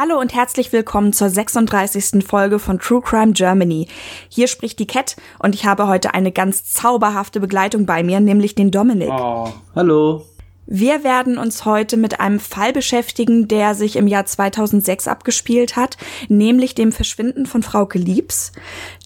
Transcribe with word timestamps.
Hallo 0.00 0.20
und 0.20 0.32
herzlich 0.32 0.72
willkommen 0.72 1.12
zur 1.12 1.28
36. 1.28 2.24
Folge 2.24 2.60
von 2.60 2.78
True 2.78 3.02
Crime 3.02 3.32
Germany. 3.32 3.88
Hier 4.28 4.46
spricht 4.46 4.78
die 4.78 4.86
Cat 4.86 5.16
und 5.40 5.56
ich 5.56 5.66
habe 5.66 5.88
heute 5.88 6.14
eine 6.14 6.30
ganz 6.30 6.62
zauberhafte 6.62 7.40
Begleitung 7.40 7.84
bei 7.84 8.04
mir, 8.04 8.20
nämlich 8.20 8.54
den 8.54 8.70
Dominik. 8.70 9.10
Oh, 9.10 9.48
hallo. 9.74 10.24
Wir 10.70 11.02
werden 11.02 11.38
uns 11.38 11.64
heute 11.64 11.96
mit 11.96 12.20
einem 12.20 12.38
Fall 12.38 12.74
beschäftigen, 12.74 13.48
der 13.48 13.74
sich 13.74 13.96
im 13.96 14.06
Jahr 14.06 14.26
2006 14.26 15.08
abgespielt 15.08 15.76
hat, 15.76 15.96
nämlich 16.28 16.74
dem 16.74 16.92
Verschwinden 16.92 17.46
von 17.46 17.62
Frauke 17.62 17.98
Liebs. 17.98 18.52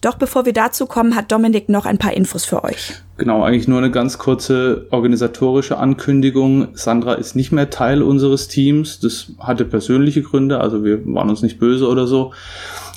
Doch 0.01 0.15
bevor 0.15 0.45
wir 0.45 0.51
dazu 0.51 0.87
kommen, 0.87 1.15
hat 1.15 1.31
Dominik 1.31 1.69
noch 1.69 1.85
ein 1.85 1.97
paar 1.97 2.11
Infos 2.11 2.43
für 2.43 2.65
euch. 2.65 2.95
Genau, 3.15 3.43
eigentlich 3.43 3.69
nur 3.69 3.77
eine 3.77 3.91
ganz 3.91 4.17
kurze 4.17 4.87
organisatorische 4.91 5.77
Ankündigung. 5.77 6.67
Sandra 6.73 7.13
ist 7.13 7.33
nicht 7.37 7.53
mehr 7.53 7.69
Teil 7.69 8.03
unseres 8.03 8.49
Teams. 8.49 8.99
Das 8.99 9.31
hatte 9.39 9.63
persönliche 9.63 10.21
Gründe, 10.21 10.59
also 10.59 10.83
wir 10.83 10.99
waren 11.05 11.29
uns 11.29 11.43
nicht 11.43 11.59
böse 11.59 11.87
oder 11.87 12.07
so. 12.07 12.33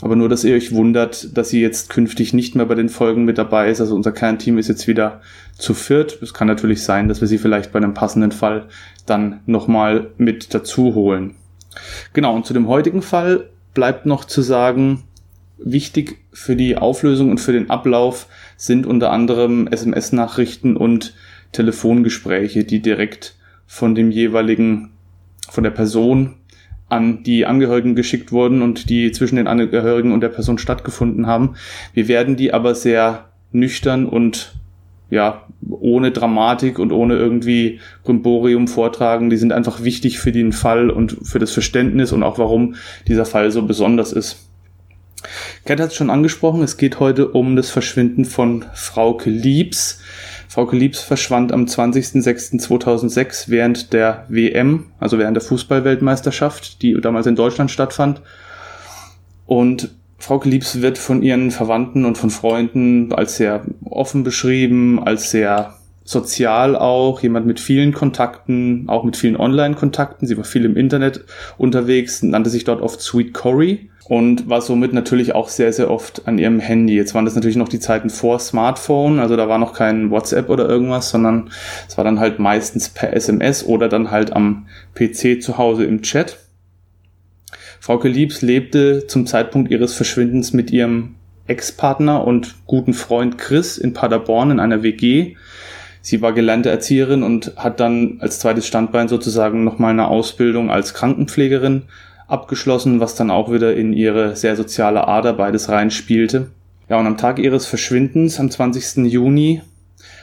Aber 0.03 0.15
nur, 0.15 0.29
dass 0.29 0.45
ihr 0.45 0.55
euch 0.55 0.73
wundert, 0.73 1.37
dass 1.37 1.49
sie 1.49 1.61
jetzt 1.61 1.89
künftig 1.89 2.35
nicht 2.35 2.55
mehr 2.55 2.67
bei 2.67 2.75
den 2.75 2.91
Folgen 2.91 3.25
mit 3.25 3.39
dabei 3.39 3.71
ist. 3.71 3.81
Also 3.81 3.95
unser 3.95 4.13
Kernteam 4.13 4.59
ist 4.59 4.69
jetzt 4.69 4.87
wieder 4.87 5.23
zu 5.57 5.73
viert. 5.73 6.21
Es 6.21 6.35
kann 6.35 6.49
natürlich 6.49 6.83
sein, 6.83 7.09
dass 7.09 7.21
wir 7.21 7.29
sie 7.29 7.39
vielleicht 7.39 7.73
bei 7.73 7.79
einem 7.79 7.95
passenden 7.95 8.33
Fall 8.33 8.67
dann 9.07 9.41
nochmal 9.47 10.11
mit 10.19 10.53
dazu 10.53 10.95
holen. 10.95 11.35
Genau, 12.13 12.35
und 12.35 12.45
zu 12.45 12.53
dem 12.53 12.69
heutigen 12.69 13.03
Fall 13.03 13.49
bleibt 13.75 14.07
noch 14.07 14.25
zu 14.25 14.43
sagen, 14.43 15.05
wichtig 15.59 16.19
für 16.33 16.57
die 16.57 16.77
Auflösung 16.77 17.31
und 17.31 17.39
für 17.39 17.53
den 17.53 17.71
Ablauf 17.71 18.27
sind 18.57 18.87
unter 18.87 19.11
anderem 19.11 19.67
SMS-Nachrichten 19.67 20.77
und 20.77 21.15
Telefongespräche, 21.53 22.65
die 22.65 22.81
direkt 22.81 23.37
von 23.67 23.95
dem 23.95 24.11
jeweiligen, 24.11 24.93
von 25.49 25.65
der 25.65 25.71
Person 25.71 26.35
an 26.89 27.23
die 27.25 27.47
Angehörigen 27.47 27.95
geschickt 27.95 28.33
wurden 28.33 28.63
und 28.63 28.89
die 28.89 29.11
zwischen 29.13 29.37
den 29.37 29.49
Angehörigen 29.49 30.13
und 30.13 30.21
der 30.21 30.29
Person 30.29 30.59
stattgefunden 30.59 31.27
haben. 31.27 31.57
Wir 31.95 32.09
werden 32.09 32.37
die 32.37 32.53
aber 32.53 32.75
sehr 32.75 33.31
nüchtern 33.53 34.07
und 34.07 34.55
ja, 35.11 35.47
ohne 35.69 36.11
Dramatik 36.11 36.79
und 36.79 36.93
ohne 36.93 37.15
irgendwie 37.15 37.81
Brimborium 38.03 38.67
vortragen. 38.69 39.31
Die 39.31 39.37
sind 39.37 39.53
einfach 39.53 39.85
wichtig 39.85 40.19
für 40.19 40.33
den 40.33 40.53
Fall 40.53 40.91
und 40.91 41.17
für 41.23 41.39
das 41.39 41.53
Verständnis 41.53 42.13
und 42.13 42.23
auch 42.23 42.39
warum 42.39 42.75
dieser 43.07 43.25
Fall 43.25 43.51
so 43.51 43.63
besonders 43.63 44.13
ist. 44.13 44.49
Kat 45.65 45.81
hat 45.81 45.91
es 45.91 45.95
schon 45.95 46.11
angesprochen, 46.11 46.63
es 46.63 46.77
geht 46.77 47.01
heute 47.01 47.29
um 47.29 47.57
das 47.57 47.71
Verschwinden 47.71 48.25
von 48.25 48.65
Frauke 48.75 49.31
Liebs. 49.31 50.01
Frauke 50.57 50.75
Liebs 50.75 51.03
verschwand 51.03 51.53
am 51.53 51.67
20.06.2006 51.67 53.51
während 53.51 53.93
der 53.93 54.25
WM, 54.31 54.87
also 54.99 55.19
während 55.19 55.37
der 55.37 55.43
Fußballweltmeisterschaft, 55.43 56.81
die 56.81 56.99
damals 56.99 57.27
in 57.27 57.37
Deutschland 57.37 57.71
stattfand. 57.71 58.23
Und 59.45 59.91
Frauke 60.17 60.49
Liebs 60.49 60.81
wird 60.81 60.97
von 60.97 61.21
ihren 61.23 61.51
Verwandten 61.51 62.07
und 62.07 62.17
von 62.17 62.31
Freunden 62.31 63.13
als 63.13 63.37
sehr 63.37 63.67
offen 63.85 64.25
beschrieben, 64.25 64.99
als 64.99 65.31
sehr 65.31 65.75
sozial 66.05 66.75
auch, 66.75 67.21
jemand 67.21 67.45
mit 67.45 67.61
vielen 67.61 67.93
Kontakten, 67.93 68.89
auch 68.89 69.05
mit 69.05 69.19
vielen 69.19 69.37
Online-Kontakten. 69.37 70.27
Sie 70.27 70.39
war 70.39 70.45
viel 70.45 70.65
im 70.65 70.75
Internet 70.75 71.23
unterwegs, 71.59 72.23
nannte 72.23 72.49
sich 72.49 72.65
dort 72.65 72.81
oft 72.81 73.03
Sweet 73.03 73.35
Cory 73.35 73.91
und 74.09 74.49
war 74.49 74.61
somit 74.61 74.93
natürlich 74.93 75.35
auch 75.35 75.49
sehr, 75.49 75.73
sehr 75.73 75.91
oft 75.91 76.29
an 76.29 76.39
ihrem 76.39 76.61
Handy. 76.61 76.95
Jetzt 76.95 77.15
waren 77.15 77.25
das 77.25 77.35
natürlich 77.35 77.57
noch 77.57 77.69
die 77.69 77.81
Zeiten 77.81 78.09
vor 78.09 78.39
Smartphone, 78.39 79.19
also 79.19 79.37
da 79.37 79.49
war 79.49 79.59
noch 79.59 79.73
kein 79.73 80.11
WhatsApp 80.11 80.49
oder 80.49 80.69
irgendwas, 80.69 81.11
sondern 81.11 81.51
es 81.89 81.97
war 81.97 82.05
dann 82.05 82.21
halt 82.21 82.39
meistens 82.39 82.89
per 82.89 83.13
SMS 83.13 83.65
oder 83.65 83.89
dann 83.89 84.11
halt 84.11 84.33
am 84.33 84.67
PC 84.95 85.43
zu 85.43 85.59
Hause 85.59 85.85
im 85.85 86.03
Chat. 86.03 86.39
Frauke 87.81 88.09
Liebs 88.09 88.43
lebte 88.43 89.07
zum 89.07 89.27
Zeitpunkt 89.27 89.71
ihres 89.71 89.95
Verschwindens 89.95 90.53
mit 90.53 90.71
ihrem 90.71 91.17
Ex-Partner 91.47 92.25
und 92.25 92.57
guten 92.67 92.95
Freund 92.95 93.39
Chris 93.39 93.79
in 93.79 93.93
Paderborn 93.93 94.51
in 94.51 94.61
einer 94.61 94.83
WG. 94.83 95.37
Sie 96.01 96.23
war 96.23 96.33
gelernte 96.33 96.71
Erzieherin 96.71 97.25
und 97.25 97.53
hat 97.57 97.81
dann 97.81 98.19
als 98.21 98.39
zweites 98.39 98.67
Standbein 98.67 99.09
sozusagen 99.09 99.65
nochmal 99.65 99.91
eine 99.91 100.09
Ausbildung 100.09 100.71
als 100.71 100.95
Krankenpflegerin 100.95 101.83
abgeschlossen, 102.29 103.01
was 103.01 103.15
dann 103.15 103.31
auch 103.31 103.53
wieder 103.53 103.75
in 103.75 103.93
ihre 103.93 104.37
sehr 104.37 104.57
soziale 104.57 105.07
Ader 105.07 105.33
beides 105.33 105.69
reinspielte. 105.69 106.51
Ja, 106.89 106.99
und 106.99 107.07
am 107.07 107.17
Tag 107.17 107.39
ihres 107.39 107.67
Verschwindens, 107.67 108.39
am 108.39 108.51
20. 108.51 109.11
Juni, 109.11 109.63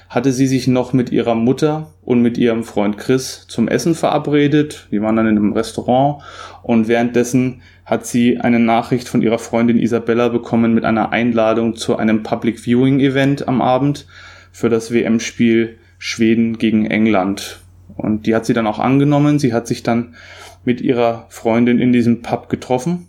hatte 0.09 0.31
sie 0.31 0.47
sich 0.47 0.68
noch 0.68 0.94
mit 0.94 1.12
ihrer 1.12 1.34
Mutter 1.34 1.91
und 2.03 2.22
mit 2.22 2.38
ihrem 2.38 2.64
Freund 2.64 2.97
Chris 2.97 3.46
zum 3.47 3.68
Essen 3.68 3.96
verabredet. 3.96 4.88
Die 4.91 5.02
waren 5.02 5.16
dann 5.16 5.28
in 5.28 5.38
einem 5.38 5.53
Restaurant 5.53 6.22
und 6.62 6.88
währenddessen 6.88 7.62
hat 7.86 8.06
sie 8.06 8.40
eine 8.40 8.59
Nachricht 8.59 9.09
von 9.09 9.22
ihrer 9.22 9.40
Freundin 9.40 9.80
Isabella 9.80 10.30
bekommen 10.30 10.74
mit 10.74 10.85
einer 10.85 11.12
Einladung 11.12 11.75
zu 11.75 11.97
einem 11.97 12.22
Public 12.24 12.59
Viewing 12.59 13.00
Event 13.00 13.47
am 13.47 13.62
Abend 13.62 14.06
für 14.52 14.70
das 14.70 14.94
WM-Spiel 14.94 15.78
Schweden 15.97 16.58
gegen 16.58 16.85
England. 16.85 17.59
Und 17.96 18.25
die 18.25 18.35
hat 18.35 18.46
sie 18.46 18.53
dann 18.53 18.68
auch 18.68 18.80
angenommen. 18.80 19.40
Sie 19.40 19.53
hat 19.53 19.68
sich 19.68 19.84
dann 19.84 20.16
mit 20.66 20.81
ihrer 20.81 21.25
Freundin 21.29 21.79
in 21.79 21.91
diesem 21.94 22.22
Pub 22.22 22.50
getroffen. 22.50 23.07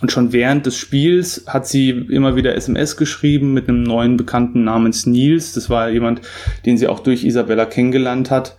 Und 0.00 0.10
schon 0.10 0.32
während 0.32 0.66
des 0.66 0.76
Spiels 0.76 1.44
hat 1.46 1.66
sie 1.68 1.90
immer 1.90 2.34
wieder 2.34 2.56
SMS 2.56 2.96
geschrieben 2.96 3.54
mit 3.54 3.68
einem 3.68 3.84
neuen 3.84 4.16
Bekannten 4.16 4.64
namens 4.64 5.06
Nils. 5.06 5.52
Das 5.52 5.70
war 5.70 5.90
jemand, 5.90 6.22
den 6.66 6.76
sie 6.76 6.88
auch 6.88 6.98
durch 6.98 7.24
Isabella 7.24 7.66
kennengelernt 7.66 8.30
hat 8.32 8.56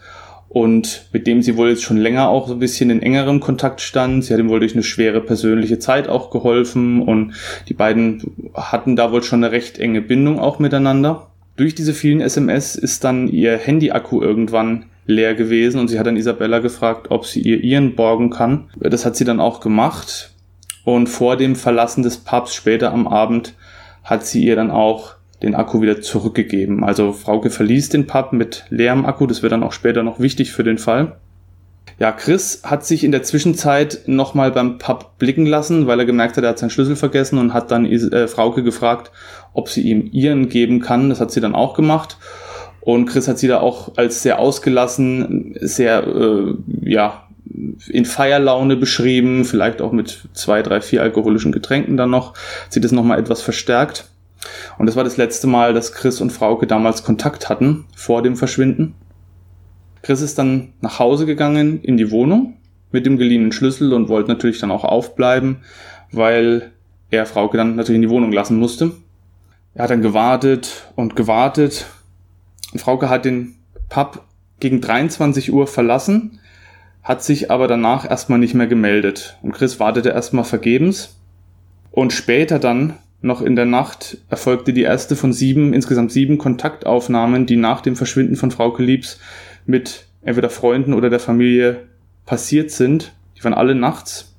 und 0.48 1.10
mit 1.12 1.28
dem 1.28 1.42
sie 1.42 1.58
wohl 1.58 1.70
jetzt 1.70 1.84
schon 1.84 1.98
länger 1.98 2.30
auch 2.30 2.48
so 2.48 2.54
ein 2.54 2.60
bisschen 2.60 2.92
in 2.92 3.02
engerem 3.02 3.42
Kontakt 3.42 3.82
stand. 3.82 4.24
Sie 4.24 4.34
hat 4.34 4.40
ihm 4.40 4.50
wohl 4.50 4.60
durch 4.60 4.74
eine 4.74 4.84
schwere 4.84 5.20
persönliche 5.20 5.80
Zeit 5.80 6.08
auch 6.08 6.30
geholfen 6.30 7.02
und 7.02 7.34
die 7.68 7.74
beiden 7.74 8.52
hatten 8.54 8.96
da 8.96 9.12
wohl 9.12 9.24
schon 9.24 9.44
eine 9.44 9.52
recht 9.52 9.80
enge 9.80 10.02
Bindung 10.02 10.40
auch 10.40 10.60
miteinander. 10.60 11.28
Durch 11.58 11.76
diese 11.76 11.94
vielen 11.94 12.22
SMS 12.22 12.76
ist 12.76 13.04
dann 13.04 13.28
ihr 13.28 13.58
Handy-Akku 13.58 14.22
irgendwann 14.22 14.86
leer 15.06 15.36
gewesen 15.36 15.80
und 15.80 15.88
sie 15.88 16.00
hat 16.00 16.08
dann 16.08 16.18
Isabella 16.18 16.60
gefragt, 16.60 17.08
ob 17.10 17.26
sie 17.26 17.42
ihr 17.42 17.64
ihren 17.64 17.96
borgen 17.96 18.30
kann. 18.30 18.70
Das 18.76 19.06
hat 19.06 19.16
sie 19.16 19.26
dann 19.26 19.40
auch 19.40 19.60
gemacht 19.60 20.32
und 20.84 21.08
vor 21.08 21.38
dem 21.38 21.56
Verlassen 21.56 22.04
des 22.04 22.18
Pubs 22.18 22.54
später 22.54 22.92
am 22.92 23.08
Abend 23.08 23.54
hat 24.04 24.26
sie 24.26 24.44
ihr 24.44 24.56
dann 24.56 24.72
auch 24.72 25.16
den 25.42 25.56
Akku 25.56 25.82
wieder 25.82 26.02
zurückgegeben. 26.02 26.84
Also 26.84 27.12
Frauke 27.12 27.50
verließ 27.50 27.90
den 27.90 28.08
Pub 28.08 28.34
mit 28.34 28.66
leerem 28.70 29.06
Akku, 29.06 29.28
das 29.28 29.42
wird 29.42 29.52
dann 29.52 29.64
auch 29.64 29.74
später 29.74 30.04
noch 30.04 30.20
wichtig 30.20 30.52
für 30.52 30.64
den 30.64 30.78
Fall. 30.78 31.18
Ja, 32.00 32.12
Chris 32.12 32.62
hat 32.64 32.86
sich 32.86 33.04
in 33.04 33.12
der 33.12 33.24
Zwischenzeit 33.24 34.02
nochmal 34.08 34.52
beim 34.52 34.78
Pub 34.78 35.18
blicken 35.20 35.46
lassen, 35.46 35.86
weil 35.86 36.00
er 36.00 36.06
gemerkt 36.06 36.38
hat, 36.38 36.44
er 36.44 36.52
hat 36.52 36.60
seinen 36.60 36.70
Schlüssel 36.70 36.96
vergessen 36.96 37.38
und 37.38 37.54
hat 37.54 37.72
dann 37.72 37.86
äh, 37.86 38.28
Frauke 38.28 38.64
gefragt, 38.64 39.12
ob 39.54 39.70
sie 39.70 39.82
ihm 39.82 40.10
ihren 40.12 40.50
geben 40.50 40.80
kann. 40.80 41.10
Das 41.10 41.20
hat 41.20 41.32
sie 41.32 41.42
dann 41.42 41.56
auch 41.56 41.76
gemacht. 41.76 42.18
Und 42.84 43.06
Chris 43.06 43.30
hat 43.30 43.40
sie 43.40 43.48
da 43.48 43.62
auch 43.62 43.94
als 43.96 44.24
sehr 44.24 44.40
ausgelassen, 44.40 45.56
sehr, 45.62 46.06
äh, 46.06 46.54
ja, 46.82 47.28
in 47.88 48.04
Feierlaune 48.04 48.76
beschrieben, 48.76 49.46
vielleicht 49.46 49.82
auch 49.82 49.94
mit 49.94 50.28
zwei, 50.34 50.62
drei, 50.62 50.82
vier 50.82 51.02
alkoholischen 51.02 51.54
Getränken 51.54 51.96
dann 51.96 52.10
noch. 52.10 52.34
Sie 52.68 52.82
das 52.82 52.92
nochmal 52.92 53.20
etwas 53.20 53.42
verstärkt. 53.42 54.10
Und 54.78 54.88
das 54.88 54.98
war 54.98 55.06
das 55.06 55.16
letzte 55.16 55.48
Mal, 55.48 55.74
dass 55.74 55.94
Chris 55.94 56.20
und 56.20 56.32
Frauke 56.32 56.68
damals 56.68 57.06
Kontakt 57.06 57.48
hatten 57.48 57.86
vor 57.96 58.22
dem 58.22 58.36
Verschwinden. 58.36 58.96
Chris 60.02 60.22
ist 60.22 60.38
dann 60.38 60.74
nach 60.82 61.00
Hause 61.00 61.26
gegangen 61.26 61.82
in 61.84 61.96
die 61.96 62.12
Wohnung 62.12 62.58
mit 62.92 63.06
dem 63.06 63.18
geliehenen 63.18 63.54
Schlüssel 63.54 63.94
und 63.94 64.10
wollte 64.10 64.30
natürlich 64.30 64.60
dann 64.60 64.72
auch 64.72 64.84
aufbleiben, 64.84 65.62
weil 66.12 66.72
er 67.12 67.26
Frauke 67.26 67.56
dann 67.56 67.78
natürlich 67.78 68.02
in 68.02 68.10
die 68.10 68.10
Wohnung 68.10 68.34
lassen 68.34 68.60
musste. 68.60 68.92
Er 69.74 69.84
hat 69.86 69.92
dann 69.92 70.02
gewartet 70.02 70.90
und 70.96 71.16
gewartet 71.16 71.86
Frauke 72.80 73.10
hat 73.10 73.26
den 73.26 73.56
Pub 73.90 74.24
gegen 74.60 74.82
23 74.82 75.52
Uhr 75.52 75.68
verlassen, 75.68 76.40
hat 77.04 77.24
sich 77.24 77.52
aber 77.52 77.68
danach 77.68 78.10
erstmal 78.10 78.40
nicht 78.40 78.54
mehr 78.54 78.68
gemeldet. 78.68 79.38
Und 79.42 79.52
Chris 79.52 79.80
wartete 79.80 80.10
erstmal 80.10 80.46
vergebens. 80.46 81.18
Und 81.92 82.14
später 82.14 82.60
dann, 82.60 82.94
noch 83.22 83.42
in 83.42 83.56
der 83.56 83.66
Nacht, 83.66 84.18
erfolgte 84.30 84.74
die 84.74 84.82
erste 84.84 85.16
von 85.16 85.34
sieben, 85.34 85.74
insgesamt 85.74 86.12
sieben 86.12 86.38
Kontaktaufnahmen, 86.38 87.46
die 87.46 87.56
nach 87.56 87.82
dem 87.82 87.96
Verschwinden 87.96 88.36
von 88.36 88.52
Frauke 88.52 88.84
Liebs 88.84 89.20
mit 89.66 90.08
entweder 90.24 90.50
Freunden 90.50 90.94
oder 90.94 91.10
der 91.10 91.20
Familie 91.20 91.88
passiert 92.26 92.72
sind. 92.72 93.14
Die 93.38 93.44
waren 93.44 93.54
alle 93.54 93.76
nachts. 93.76 94.34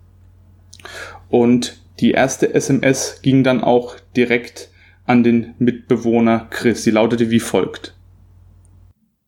Und 1.29 1.79
die 2.01 2.13
erste 2.13 2.55
SMS 2.55 3.21
ging 3.23 3.45
dann 3.45 3.63
auch 3.63 3.97
direkt 4.17 4.71
an 5.07 5.23
den 5.23 5.55
Mitbewohner 5.59 6.47
Chris. 6.51 6.83
Sie 6.83 6.91
lautete 6.91 7.31
wie 7.31 7.41
folgt. 7.41 7.95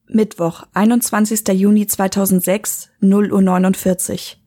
Mittwoch, 0.09 0.65
21. 0.73 1.49
Juni 1.49 1.87
2006, 1.87 2.91
0 3.01 3.33
Uhr 3.33 3.43
49. 3.43 4.41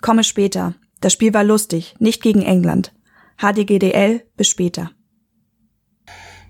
Komme 0.00 0.24
später. 0.24 0.74
Das 1.00 1.12
Spiel 1.12 1.34
war 1.34 1.44
lustig, 1.44 1.94
nicht 1.98 2.22
gegen 2.22 2.42
England. 2.42 2.92
HDGDL, 3.38 4.22
bis 4.36 4.48
später. 4.48 4.90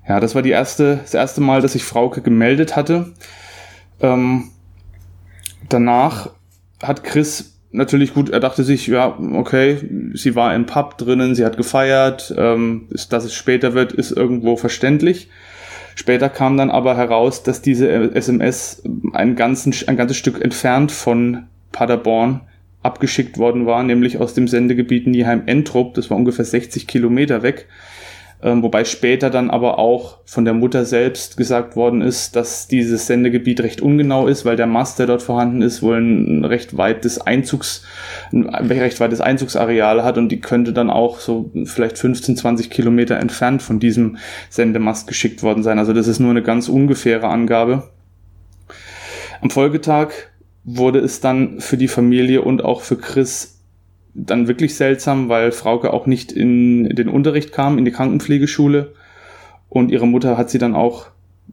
Ja, 0.08 0.20
das 0.20 0.34
war 0.34 0.42
die 0.42 0.50
erste, 0.50 0.98
das 0.98 1.14
erste 1.14 1.40
Mal, 1.40 1.62
dass 1.62 1.74
ich 1.74 1.84
Frauke 1.84 2.20
gemeldet 2.20 2.76
hatte. 2.76 3.14
Ähm, 4.00 4.50
danach 5.68 6.30
hat 6.82 7.04
Chris 7.04 7.60
natürlich 7.72 8.14
gut, 8.14 8.30
er 8.30 8.40
dachte 8.40 8.62
sich, 8.62 8.86
ja, 8.86 9.18
okay, 9.32 9.78
sie 10.14 10.36
war 10.36 10.54
im 10.54 10.66
Pub 10.66 10.96
drinnen, 10.98 11.34
sie 11.34 11.44
hat 11.44 11.56
gefeiert, 11.56 12.32
ähm, 12.36 12.88
dass 13.10 13.24
es 13.24 13.34
später 13.34 13.74
wird, 13.74 13.92
ist 13.92 14.12
irgendwo 14.12 14.56
verständlich. 14.56 15.28
Später 15.94 16.28
kam 16.28 16.56
dann 16.56 16.70
aber 16.70 16.96
heraus, 16.96 17.42
dass 17.42 17.62
diese 17.62 17.88
SMS 18.14 18.82
ein, 19.12 19.36
ganzen, 19.36 19.74
ein 19.86 19.96
ganzes 19.96 20.16
Stück 20.16 20.40
entfernt 20.42 20.90
von 20.90 21.44
Paderborn 21.72 22.40
abgeschickt 22.82 23.38
worden 23.38 23.66
war, 23.66 23.82
nämlich 23.82 24.18
aus 24.18 24.34
dem 24.34 24.46
Sendegebiet 24.46 25.06
Nieheim-Entrup, 25.06 25.94
das 25.94 26.10
war 26.10 26.16
ungefähr 26.16 26.44
60 26.44 26.86
Kilometer 26.86 27.42
weg 27.42 27.66
ähm, 28.44 28.62
wobei 28.62 28.84
später 28.84 29.30
dann 29.30 29.48
aber 29.48 29.78
auch 29.78 30.18
von 30.26 30.44
der 30.44 30.52
Mutter 30.52 30.84
selbst 30.84 31.38
gesagt 31.38 31.76
worden 31.76 32.02
ist, 32.02 32.36
dass 32.36 32.68
dieses 32.68 33.06
Sendegebiet 33.06 33.60
recht 33.60 33.80
ungenau 33.80 34.26
ist, 34.26 34.44
weil 34.44 34.56
der 34.56 34.66
Mast, 34.66 34.98
der 34.98 35.06
dort 35.06 35.22
vorhanden 35.22 35.62
ist, 35.62 35.82
wohl 35.82 35.96
ein 35.96 36.44
recht 36.44 36.76
weites 36.76 37.18
Einzugs, 37.18 37.84
ein 38.32 38.44
recht 38.44 39.00
weites 39.00 39.22
Einzugsareal 39.22 40.04
hat 40.04 40.18
und 40.18 40.28
die 40.28 40.42
könnte 40.42 40.74
dann 40.74 40.90
auch 40.90 41.20
so 41.20 41.50
vielleicht 41.64 41.96
15, 41.96 42.36
20 42.36 42.68
Kilometer 42.68 43.16
entfernt 43.16 43.62
von 43.62 43.80
diesem 43.80 44.18
Sendemast 44.50 45.06
geschickt 45.06 45.42
worden 45.42 45.62
sein. 45.62 45.78
Also 45.78 45.94
das 45.94 46.06
ist 46.06 46.20
nur 46.20 46.30
eine 46.30 46.42
ganz 46.42 46.68
ungefähre 46.68 47.28
Angabe. 47.28 47.84
Am 49.40 49.48
Folgetag 49.48 50.10
wurde 50.64 50.98
es 50.98 51.20
dann 51.20 51.60
für 51.60 51.78
die 51.78 51.88
Familie 51.88 52.42
und 52.42 52.62
auch 52.62 52.82
für 52.82 52.98
Chris 52.98 53.53
dann 54.14 54.46
wirklich 54.46 54.76
seltsam, 54.76 55.28
weil 55.28 55.52
Frauke 55.52 55.92
auch 55.92 56.06
nicht 56.06 56.32
in 56.32 56.88
den 56.88 57.08
Unterricht 57.08 57.52
kam, 57.52 57.78
in 57.78 57.84
die 57.84 57.90
Krankenpflegeschule. 57.90 58.94
Und 59.68 59.90
ihre 59.90 60.06
Mutter 60.06 60.38
hat 60.38 60.50
sie 60.50 60.58
dann 60.58 60.74
auch 60.74 61.08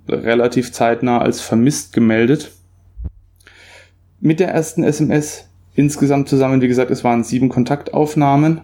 relativ 0.08 0.72
zeitnah 0.72 1.20
als 1.20 1.42
vermisst 1.42 1.94
gemeldet. 1.94 2.52
Mit 4.20 4.40
der 4.40 4.50
ersten 4.50 4.84
SMS 4.84 5.50
insgesamt 5.74 6.30
zusammen, 6.30 6.62
wie 6.62 6.68
gesagt, 6.68 6.92
es 6.92 7.04
waren 7.04 7.24
sieben 7.24 7.50
Kontaktaufnahmen. 7.50 8.62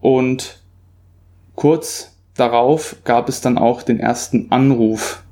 Und 0.00 0.62
kurz 1.54 2.16
darauf 2.34 2.96
gab 3.04 3.28
es 3.28 3.42
dann 3.42 3.58
auch 3.58 3.82
den 3.82 4.00
ersten 4.00 4.50
Anruf 4.50 5.22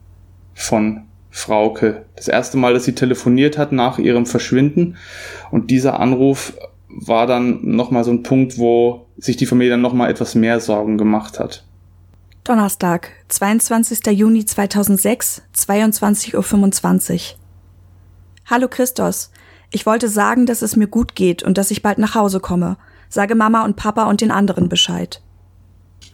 von 0.53 1.05
Frauke. 1.31 2.05
Das 2.17 2.29
erste 2.29 2.59
Mal, 2.59 2.75
dass 2.75 2.85
sie 2.85 2.95
telefoniert 2.95 3.57
hat 3.57 3.73
nach 3.73 3.99
ihrem 3.99 4.27
Verschwinden. 4.27 4.97
Und 5.51 5.71
dieser 5.71 6.01
Anruf 6.01 6.55
war 6.89 7.27
dann 7.27 7.61
nochmal 7.63 8.05
so 8.05 8.11
ein 8.11 8.23
Punkt, 8.23 8.59
wo 8.59 9.07
sich 9.17 9.37
die 9.37 9.47
Familie 9.47 9.73
dann 9.73 9.81
nochmal 9.81 10.11
etwas 10.11 10.35
mehr 10.35 10.61
Sorgen 10.61 10.99
gemacht 10.99 11.39
hat. 11.39 11.65
Donnerstag, 12.45 13.11
22. 13.29 14.07
Juni 14.07 14.45
2006, 14.45 15.43
22.25 15.55 17.15
Uhr. 17.15 17.21
Hallo 18.47 18.69
Christos. 18.69 19.31
Ich 19.71 19.85
wollte 19.85 20.09
sagen, 20.09 20.47
dass 20.47 20.63
es 20.63 20.77
mir 20.77 20.87
gut 20.87 21.15
geht 21.15 21.43
und 21.43 21.59
dass 21.59 21.71
ich 21.71 21.83
bald 21.83 21.99
nach 21.99 22.15
Hause 22.15 22.41
komme. 22.41 22.79
Sage 23.11 23.35
Mama 23.35 23.65
und 23.65 23.77
Papa 23.77 24.05
und 24.05 24.23
den 24.23 24.31
anderen 24.31 24.71
Bescheid. 24.71 25.21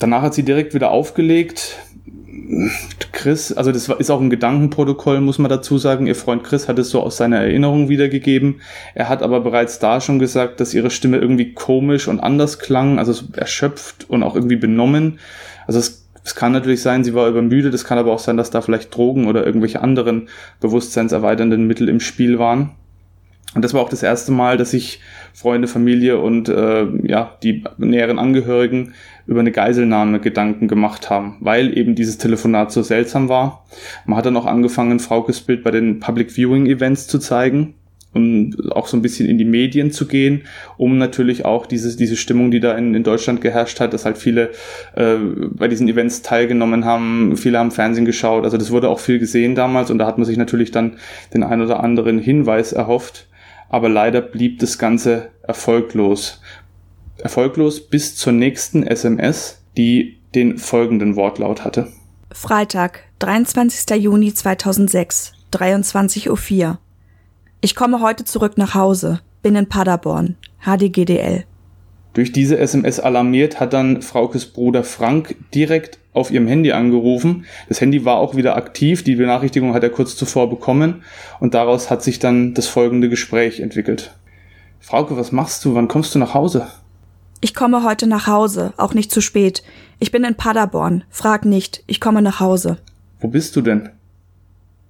Danach 0.00 0.22
hat 0.22 0.34
sie 0.34 0.42
direkt 0.42 0.74
wieder 0.74 0.90
aufgelegt. 0.90 1.78
Chris, 3.12 3.52
also 3.52 3.72
das 3.72 3.88
ist 3.88 4.10
auch 4.10 4.20
ein 4.20 4.30
Gedankenprotokoll, 4.30 5.20
muss 5.20 5.38
man 5.38 5.48
dazu 5.48 5.78
sagen. 5.78 6.06
Ihr 6.06 6.14
Freund 6.14 6.44
Chris 6.44 6.68
hat 6.68 6.78
es 6.78 6.90
so 6.90 7.02
aus 7.02 7.16
seiner 7.16 7.38
Erinnerung 7.38 7.88
wiedergegeben. 7.88 8.60
Er 8.94 9.08
hat 9.08 9.22
aber 9.22 9.40
bereits 9.40 9.78
da 9.78 10.00
schon 10.00 10.18
gesagt, 10.18 10.60
dass 10.60 10.74
ihre 10.74 10.90
Stimme 10.90 11.18
irgendwie 11.18 11.54
komisch 11.54 12.08
und 12.08 12.20
anders 12.20 12.58
klang, 12.58 12.98
also 12.98 13.24
erschöpft 13.34 14.08
und 14.08 14.22
auch 14.22 14.34
irgendwie 14.34 14.56
benommen. 14.56 15.18
Also 15.66 15.78
es, 15.78 16.06
es 16.22 16.34
kann 16.34 16.52
natürlich 16.52 16.82
sein, 16.82 17.04
sie 17.04 17.14
war 17.14 17.28
übermüdet, 17.28 17.72
es 17.72 17.84
kann 17.84 17.98
aber 17.98 18.12
auch 18.12 18.18
sein, 18.18 18.36
dass 18.36 18.50
da 18.50 18.60
vielleicht 18.60 18.94
Drogen 18.94 19.26
oder 19.26 19.46
irgendwelche 19.46 19.80
anderen 19.80 20.28
bewusstseinserweiternden 20.60 21.66
Mittel 21.66 21.88
im 21.88 22.00
Spiel 22.00 22.38
waren. 22.38 22.72
Und 23.54 23.62
das 23.62 23.72
war 23.72 23.80
auch 23.80 23.88
das 23.88 24.02
erste 24.02 24.32
Mal, 24.32 24.56
dass 24.56 24.72
sich 24.72 25.00
Freunde, 25.34 25.66
Familie 25.66 26.20
und 26.20 26.48
äh, 26.48 26.86
ja 27.02 27.36
die 27.42 27.64
näheren 27.76 28.20
Angehörigen 28.20 28.94
über 29.26 29.40
eine 29.40 29.50
Geiselnahme 29.50 30.20
Gedanken 30.20 30.68
gemacht 30.68 31.10
haben, 31.10 31.36
weil 31.40 31.76
eben 31.76 31.96
dieses 31.96 32.18
Telefonat 32.18 32.70
so 32.70 32.82
seltsam 32.82 33.28
war. 33.28 33.66
Man 34.06 34.16
hat 34.16 34.26
dann 34.26 34.36
auch 34.36 34.46
angefangen, 34.46 35.00
Fraukes 35.00 35.40
Bild 35.40 35.64
bei 35.64 35.72
den 35.72 35.98
Public 35.98 36.30
Viewing 36.30 36.66
Events 36.66 37.08
zu 37.08 37.18
zeigen 37.18 37.74
und 38.12 38.70
auch 38.70 38.86
so 38.86 38.96
ein 38.96 39.02
bisschen 39.02 39.28
in 39.28 39.36
die 39.36 39.44
Medien 39.44 39.90
zu 39.90 40.06
gehen, 40.06 40.42
um 40.76 40.98
natürlich 40.98 41.44
auch 41.44 41.66
diese, 41.66 41.96
diese 41.96 42.16
Stimmung, 42.16 42.52
die 42.52 42.60
da 42.60 42.76
in, 42.76 42.94
in 42.94 43.02
Deutschland 43.02 43.40
geherrscht 43.40 43.80
hat, 43.80 43.92
dass 43.92 44.04
halt 44.04 44.18
viele 44.18 44.50
äh, 44.94 45.16
bei 45.50 45.66
diesen 45.66 45.88
Events 45.88 46.22
teilgenommen 46.22 46.84
haben, 46.84 47.36
viele 47.36 47.58
haben 47.58 47.72
Fernsehen 47.72 48.04
geschaut, 48.04 48.44
also 48.44 48.56
das 48.56 48.70
wurde 48.70 48.88
auch 48.88 49.00
viel 49.00 49.18
gesehen 49.18 49.56
damals 49.56 49.90
und 49.90 49.98
da 49.98 50.06
hat 50.06 50.16
man 50.16 50.26
sich 50.26 50.36
natürlich 50.36 50.70
dann 50.70 50.92
den 51.34 51.42
ein 51.42 51.60
oder 51.60 51.82
anderen 51.82 52.20
Hinweis 52.20 52.72
erhofft, 52.72 53.26
aber 53.68 53.88
leider 53.88 54.20
blieb 54.20 54.58
das 54.60 54.78
Ganze 54.78 55.30
erfolglos 55.42 56.40
erfolglos 57.18 57.80
bis 57.80 58.16
zur 58.16 58.32
nächsten 58.32 58.82
SMS, 58.82 59.62
die 59.76 60.18
den 60.34 60.58
folgenden 60.58 61.16
Wortlaut 61.16 61.64
hatte. 61.64 61.92
Freitag, 62.32 63.04
23. 63.20 63.96
Juni 64.02 64.34
2006, 64.34 65.32
23.04 65.52 66.68
Uhr. 66.68 66.78
Ich 67.60 67.74
komme 67.76 68.00
heute 68.00 68.24
zurück 68.24 68.58
nach 68.58 68.74
Hause, 68.74 69.20
bin 69.42 69.54
in 69.54 69.68
Paderborn, 69.68 70.36
HDGDL. 70.60 71.44
Durch 72.14 72.30
diese 72.30 72.58
SMS 72.58 73.00
alarmiert 73.00 73.58
hat 73.60 73.72
dann 73.72 74.00
Fraukes 74.00 74.46
Bruder 74.46 74.84
Frank 74.84 75.34
direkt 75.52 75.98
auf 76.12 76.30
ihrem 76.30 76.46
Handy 76.46 76.70
angerufen. 76.70 77.44
Das 77.68 77.80
Handy 77.80 78.04
war 78.04 78.18
auch 78.18 78.36
wieder 78.36 78.56
aktiv, 78.56 79.02
die 79.02 79.16
Benachrichtigung 79.16 79.74
hat 79.74 79.82
er 79.82 79.90
kurz 79.90 80.14
zuvor 80.14 80.48
bekommen 80.48 81.02
und 81.40 81.54
daraus 81.54 81.90
hat 81.90 82.04
sich 82.04 82.20
dann 82.20 82.54
das 82.54 82.68
folgende 82.68 83.08
Gespräch 83.08 83.58
entwickelt. 83.58 84.14
Frauke, 84.78 85.16
was 85.16 85.32
machst 85.32 85.64
du? 85.64 85.74
Wann 85.74 85.88
kommst 85.88 86.14
du 86.14 86.20
nach 86.20 86.34
Hause? 86.34 86.68
Ich 87.40 87.52
komme 87.52 87.82
heute 87.82 88.06
nach 88.06 88.28
Hause, 88.28 88.72
auch 88.76 88.94
nicht 88.94 89.10
zu 89.10 89.20
spät. 89.20 89.64
Ich 89.98 90.12
bin 90.12 90.22
in 90.24 90.36
Paderborn. 90.36 91.02
Frag 91.10 91.44
nicht, 91.44 91.82
ich 91.86 92.00
komme 92.00 92.22
nach 92.22 92.38
Hause. 92.38 92.78
Wo 93.18 93.28
bist 93.28 93.56
du 93.56 93.60
denn? 93.60 93.90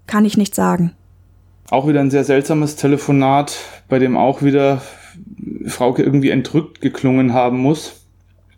Kann 0.06 0.26
ich 0.26 0.36
nicht 0.36 0.54
sagen. 0.54 0.92
Auch 1.70 1.88
wieder 1.88 2.00
ein 2.00 2.10
sehr 2.10 2.24
seltsames 2.24 2.76
Telefonat, 2.76 3.56
bei 3.88 3.98
dem 3.98 4.16
auch 4.18 4.42
wieder 4.42 4.82
Frauke 5.66 6.02
irgendwie 6.02 6.30
entrückt 6.30 6.80
geklungen 6.80 7.32
haben 7.32 7.58
muss. 7.58 8.04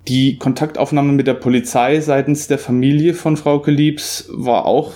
Die 0.08 0.36
Kontaktaufnahme 0.36 1.12
mit 1.12 1.26
der 1.26 1.34
Polizei 1.34 2.00
seitens 2.00 2.46
der 2.46 2.58
Familie 2.58 3.14
von 3.14 3.36
Frauke 3.36 3.70
Liebs 3.70 4.28
war 4.32 4.66
auch 4.66 4.92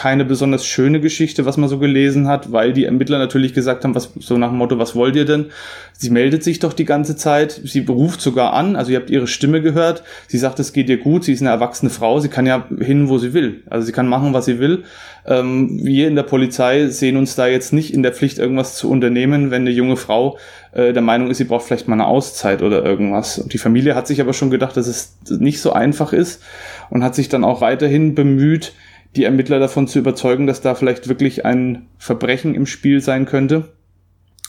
keine 0.00 0.24
besonders 0.24 0.64
schöne 0.64 0.98
Geschichte, 0.98 1.44
was 1.44 1.58
man 1.58 1.68
so 1.68 1.78
gelesen 1.78 2.26
hat, 2.26 2.52
weil 2.52 2.72
die 2.72 2.86
Ermittler 2.86 3.18
natürlich 3.18 3.52
gesagt 3.52 3.84
haben, 3.84 3.94
was 3.94 4.10
so 4.18 4.38
nach 4.38 4.48
dem 4.48 4.56
Motto, 4.56 4.78
was 4.78 4.94
wollt 4.94 5.14
ihr 5.14 5.26
denn? 5.26 5.50
Sie 5.92 6.08
meldet 6.08 6.42
sich 6.42 6.58
doch 6.58 6.72
die 6.72 6.86
ganze 6.86 7.16
Zeit, 7.16 7.60
sie 7.64 7.84
ruft 7.86 8.22
sogar 8.22 8.54
an, 8.54 8.76
also 8.76 8.92
ihr 8.92 8.98
habt 8.98 9.10
ihre 9.10 9.26
Stimme 9.26 9.60
gehört, 9.60 10.02
sie 10.26 10.38
sagt, 10.38 10.58
es 10.58 10.72
geht 10.72 10.88
ihr 10.88 10.96
gut, 10.96 11.24
sie 11.24 11.34
ist 11.34 11.42
eine 11.42 11.50
erwachsene 11.50 11.90
Frau, 11.90 12.18
sie 12.18 12.30
kann 12.30 12.46
ja 12.46 12.66
hin, 12.78 13.10
wo 13.10 13.18
sie 13.18 13.34
will, 13.34 13.62
also 13.68 13.84
sie 13.84 13.92
kann 13.92 14.08
machen, 14.08 14.32
was 14.32 14.46
sie 14.46 14.58
will. 14.58 14.84
Ähm, 15.26 15.84
wir 15.84 16.08
in 16.08 16.16
der 16.16 16.22
Polizei 16.22 16.86
sehen 16.86 17.18
uns 17.18 17.34
da 17.34 17.46
jetzt 17.46 17.74
nicht 17.74 17.92
in 17.92 18.02
der 18.02 18.14
Pflicht, 18.14 18.38
irgendwas 18.38 18.76
zu 18.76 18.90
unternehmen, 18.90 19.50
wenn 19.50 19.62
eine 19.62 19.70
junge 19.70 19.98
Frau 19.98 20.38
äh, 20.72 20.94
der 20.94 21.02
Meinung 21.02 21.30
ist, 21.30 21.36
sie 21.36 21.44
braucht 21.44 21.66
vielleicht 21.66 21.88
mal 21.88 21.94
eine 21.96 22.06
Auszeit 22.06 22.62
oder 22.62 22.82
irgendwas. 22.86 23.38
Und 23.38 23.52
die 23.52 23.58
Familie 23.58 23.94
hat 23.94 24.06
sich 24.06 24.22
aber 24.22 24.32
schon 24.32 24.48
gedacht, 24.48 24.78
dass 24.78 24.86
es 24.86 25.18
nicht 25.28 25.60
so 25.60 25.74
einfach 25.74 26.14
ist 26.14 26.42
und 26.88 27.04
hat 27.04 27.14
sich 27.14 27.28
dann 27.28 27.44
auch 27.44 27.60
weiterhin 27.60 28.14
bemüht, 28.14 28.72
die 29.16 29.24
Ermittler 29.24 29.58
davon 29.58 29.88
zu 29.88 29.98
überzeugen, 29.98 30.46
dass 30.46 30.60
da 30.60 30.74
vielleicht 30.74 31.08
wirklich 31.08 31.44
ein 31.44 31.86
Verbrechen 31.98 32.54
im 32.54 32.66
Spiel 32.66 33.00
sein 33.00 33.26
könnte. 33.26 33.72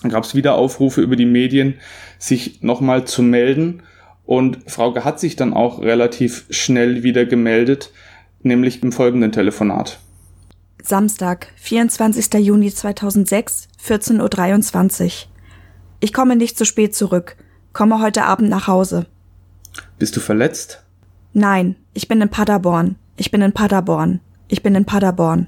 Dann 0.01 0.11
gab 0.11 0.23
es 0.23 0.35
wieder 0.35 0.55
Aufrufe 0.55 1.01
über 1.01 1.15
die 1.15 1.25
Medien, 1.25 1.75
sich 2.17 2.61
nochmal 2.61 3.05
zu 3.05 3.21
melden. 3.21 3.83
Und 4.25 4.59
Frauke 4.67 5.03
hat 5.03 5.19
sich 5.19 5.35
dann 5.35 5.53
auch 5.53 5.81
relativ 5.81 6.45
schnell 6.49 7.03
wieder 7.03 7.25
gemeldet, 7.25 7.91
nämlich 8.41 8.81
im 8.83 8.91
folgenden 8.91 9.31
Telefonat. 9.31 9.99
Samstag, 10.83 11.47
24. 11.57 12.33
Juni 12.35 12.71
2006, 12.73 13.67
14.23 13.83 15.05
Uhr. 15.05 15.11
Ich 15.99 16.13
komme 16.13 16.35
nicht 16.35 16.57
zu 16.57 16.65
spät 16.65 16.95
zurück, 16.95 17.35
komme 17.73 18.01
heute 18.01 18.23
Abend 18.23 18.49
nach 18.49 18.67
Hause. 18.67 19.05
Bist 19.99 20.15
du 20.15 20.19
verletzt? 20.19 20.83
Nein, 21.33 21.75
ich 21.93 22.07
bin 22.07 22.21
in 22.21 22.29
Paderborn. 22.29 22.95
Ich 23.17 23.29
bin 23.29 23.41
in 23.41 23.53
Paderborn. 23.53 24.19
Ich 24.51 24.61
bin 24.61 24.75
in 24.75 24.83
Paderborn. 24.83 25.47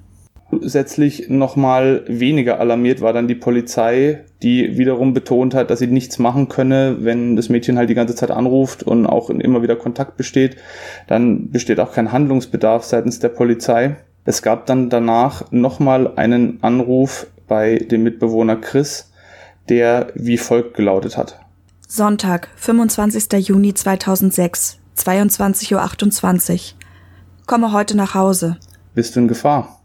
Zusätzlich 0.49 1.27
nochmal 1.27 2.05
weniger 2.07 2.61
alarmiert 2.61 3.01
war 3.01 3.11
dann 3.11 3.27
die 3.27 3.35
Polizei, 3.35 4.23
die 4.41 4.77
wiederum 4.77 5.13
betont 5.13 5.53
hat, 5.53 5.69
dass 5.69 5.79
sie 5.79 5.87
nichts 5.87 6.19
machen 6.19 6.47
könne, 6.47 6.97
wenn 7.01 7.35
das 7.35 7.49
Mädchen 7.49 7.77
halt 7.77 7.89
die 7.89 7.95
ganze 7.95 8.15
Zeit 8.15 8.31
anruft 8.31 8.81
und 8.81 9.05
auch 9.05 9.29
immer 9.29 9.61
wieder 9.61 9.75
Kontakt 9.75 10.15
besteht. 10.15 10.55
Dann 11.07 11.51
besteht 11.51 11.81
auch 11.81 11.91
kein 11.91 12.13
Handlungsbedarf 12.13 12.85
seitens 12.85 13.19
der 13.19 13.27
Polizei. 13.27 13.97
Es 14.23 14.41
gab 14.41 14.67
dann 14.67 14.89
danach 14.89 15.51
nochmal 15.51 16.13
einen 16.15 16.63
Anruf 16.63 17.27
bei 17.49 17.75
dem 17.79 18.03
Mitbewohner 18.03 18.55
Chris, 18.55 19.11
der 19.67 20.13
wie 20.15 20.37
folgt 20.37 20.75
gelautet 20.75 21.17
hat. 21.17 21.41
Sonntag, 21.89 22.47
25. 22.55 23.47
Juni 23.49 23.73
2006, 23.73 24.77
22.28 24.97 25.73
Uhr. 25.73 26.79
Komme 27.45 27.73
heute 27.73 27.97
nach 27.97 28.13
Hause. 28.13 28.55
Bist 28.95 29.15
du 29.15 29.21
in 29.21 29.27
Gefahr? 29.27 29.81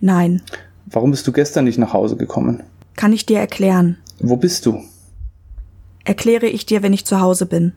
Nein. 0.00 0.42
Warum 0.86 1.10
bist 1.10 1.26
du 1.26 1.32
gestern 1.32 1.64
nicht 1.64 1.78
nach 1.78 1.92
Hause 1.92 2.16
gekommen? 2.16 2.62
Kann 2.96 3.12
ich 3.12 3.24
dir 3.24 3.38
erklären. 3.38 3.96
Wo 4.18 4.36
bist 4.36 4.66
du? 4.66 4.82
Erkläre 6.04 6.46
ich 6.46 6.66
dir, 6.66 6.82
wenn 6.82 6.92
ich 6.92 7.06
zu 7.06 7.20
Hause 7.20 7.46
bin. 7.46 7.72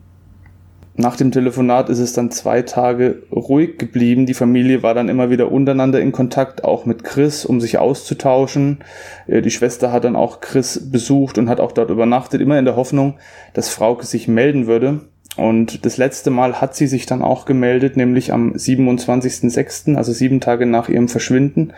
Nach 0.96 1.16
dem 1.16 1.32
Telefonat 1.32 1.88
ist 1.88 1.98
es 1.98 2.12
dann 2.12 2.30
zwei 2.30 2.62
Tage 2.62 3.22
ruhig 3.32 3.78
geblieben. 3.78 4.26
Die 4.26 4.34
Familie 4.34 4.82
war 4.84 4.94
dann 4.94 5.08
immer 5.08 5.28
wieder 5.28 5.50
untereinander 5.50 6.00
in 6.00 6.12
Kontakt, 6.12 6.62
auch 6.62 6.86
mit 6.86 7.02
Chris, 7.02 7.44
um 7.44 7.60
sich 7.60 7.78
auszutauschen. 7.78 8.78
Äh, 9.26 9.42
die 9.42 9.50
Schwester 9.50 9.90
hat 9.90 10.04
dann 10.04 10.14
auch 10.14 10.40
Chris 10.40 10.90
besucht 10.92 11.36
und 11.36 11.48
hat 11.48 11.58
auch 11.58 11.72
dort 11.72 11.90
übernachtet, 11.90 12.40
immer 12.40 12.58
in 12.58 12.64
der 12.64 12.76
Hoffnung, 12.76 13.18
dass 13.54 13.70
Frauke 13.70 14.06
sich 14.06 14.28
melden 14.28 14.66
würde. 14.68 15.00
Und 15.36 15.84
das 15.84 15.96
letzte 15.96 16.30
Mal 16.30 16.60
hat 16.60 16.76
sie 16.76 16.86
sich 16.86 17.06
dann 17.06 17.22
auch 17.22 17.44
gemeldet, 17.44 17.96
nämlich 17.96 18.32
am 18.32 18.52
27.06., 18.52 19.96
also 19.96 20.12
sieben 20.12 20.40
Tage 20.40 20.64
nach 20.64 20.88
ihrem 20.88 21.08
Verschwinden. 21.08 21.72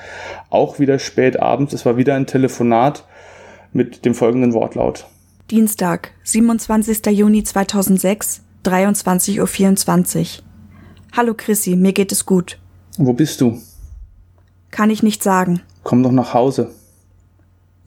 Auch 0.51 0.79
wieder 0.79 0.99
spät 0.99 1.41
abends. 1.41 1.73
Es 1.73 1.87
war 1.87 1.97
wieder 1.97 2.15
ein 2.15 2.27
Telefonat 2.27 3.05
mit 3.73 4.05
dem 4.05 4.15
folgenden 4.15 4.53
Wortlaut. 4.53 5.07
Dienstag, 5.51 6.11
27. 6.25 7.07
Juni 7.07 7.45
2006, 7.45 8.43
23.24 8.65 10.19
Uhr. 10.21 10.45
Hallo 11.17 11.35
Chrissy, 11.35 11.77
mir 11.77 11.93
geht 11.93 12.13
es 12.13 12.27
gut. 12.27 12.59
Wo 12.99 13.13
bist 13.13 13.41
du? 13.41 13.59
Kann 14.71 14.91
ich 14.91 15.03
nicht 15.03 15.23
sagen. 15.23 15.63
Komm 15.83 16.03
doch 16.03 16.13
nach 16.13 16.35
Hause. 16.35 16.73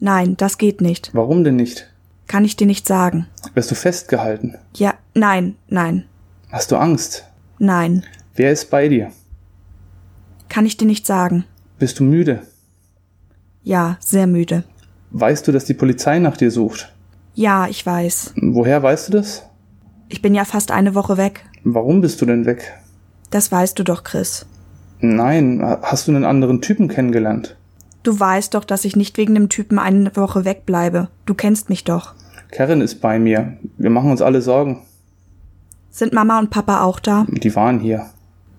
Nein, 0.00 0.36
das 0.36 0.58
geht 0.58 0.80
nicht. 0.80 1.10
Warum 1.12 1.44
denn 1.44 1.56
nicht? 1.56 1.89
Kann 2.30 2.44
ich 2.44 2.54
dir 2.54 2.68
nicht 2.68 2.86
sagen. 2.86 3.26
Wirst 3.54 3.72
du 3.72 3.74
festgehalten? 3.74 4.54
Ja, 4.76 4.94
nein, 5.14 5.56
nein. 5.66 6.04
Hast 6.52 6.70
du 6.70 6.76
Angst? 6.76 7.24
Nein. 7.58 8.04
Wer 8.36 8.52
ist 8.52 8.70
bei 8.70 8.86
dir? 8.86 9.10
Kann 10.48 10.64
ich 10.64 10.76
dir 10.76 10.86
nicht 10.86 11.08
sagen. 11.08 11.44
Bist 11.80 11.98
du 11.98 12.04
müde? 12.04 12.42
Ja, 13.64 13.96
sehr 13.98 14.28
müde. 14.28 14.62
Weißt 15.10 15.48
du, 15.48 15.50
dass 15.50 15.64
die 15.64 15.74
Polizei 15.74 16.20
nach 16.20 16.36
dir 16.36 16.52
sucht? 16.52 16.92
Ja, 17.34 17.66
ich 17.66 17.84
weiß. 17.84 18.34
Woher 18.36 18.80
weißt 18.80 19.08
du 19.08 19.12
das? 19.14 19.42
Ich 20.08 20.22
bin 20.22 20.32
ja 20.32 20.44
fast 20.44 20.70
eine 20.70 20.94
Woche 20.94 21.16
weg. 21.16 21.44
Warum 21.64 22.00
bist 22.00 22.20
du 22.20 22.26
denn 22.26 22.46
weg? 22.46 22.78
Das 23.30 23.50
weißt 23.50 23.76
du 23.76 23.82
doch, 23.82 24.04
Chris. 24.04 24.46
Nein, 25.00 25.60
hast 25.82 26.06
du 26.06 26.12
einen 26.12 26.24
anderen 26.24 26.60
Typen 26.60 26.86
kennengelernt? 26.86 27.56
Du 28.04 28.20
weißt 28.20 28.54
doch, 28.54 28.64
dass 28.64 28.84
ich 28.84 28.94
nicht 28.94 29.18
wegen 29.18 29.34
dem 29.34 29.48
Typen 29.48 29.80
eine 29.80 30.14
Woche 30.14 30.44
wegbleibe. 30.44 31.08
Du 31.26 31.34
kennst 31.34 31.70
mich 31.70 31.82
doch. 31.82 32.14
Karen 32.50 32.80
ist 32.80 33.00
bei 33.00 33.18
mir. 33.18 33.56
Wir 33.78 33.90
machen 33.90 34.10
uns 34.10 34.22
alle 34.22 34.42
Sorgen. 34.42 34.82
Sind 35.90 36.12
Mama 36.12 36.38
und 36.38 36.50
Papa 36.50 36.82
auch 36.82 37.00
da? 37.00 37.26
Die 37.28 37.54
waren 37.54 37.80
hier. 37.80 38.06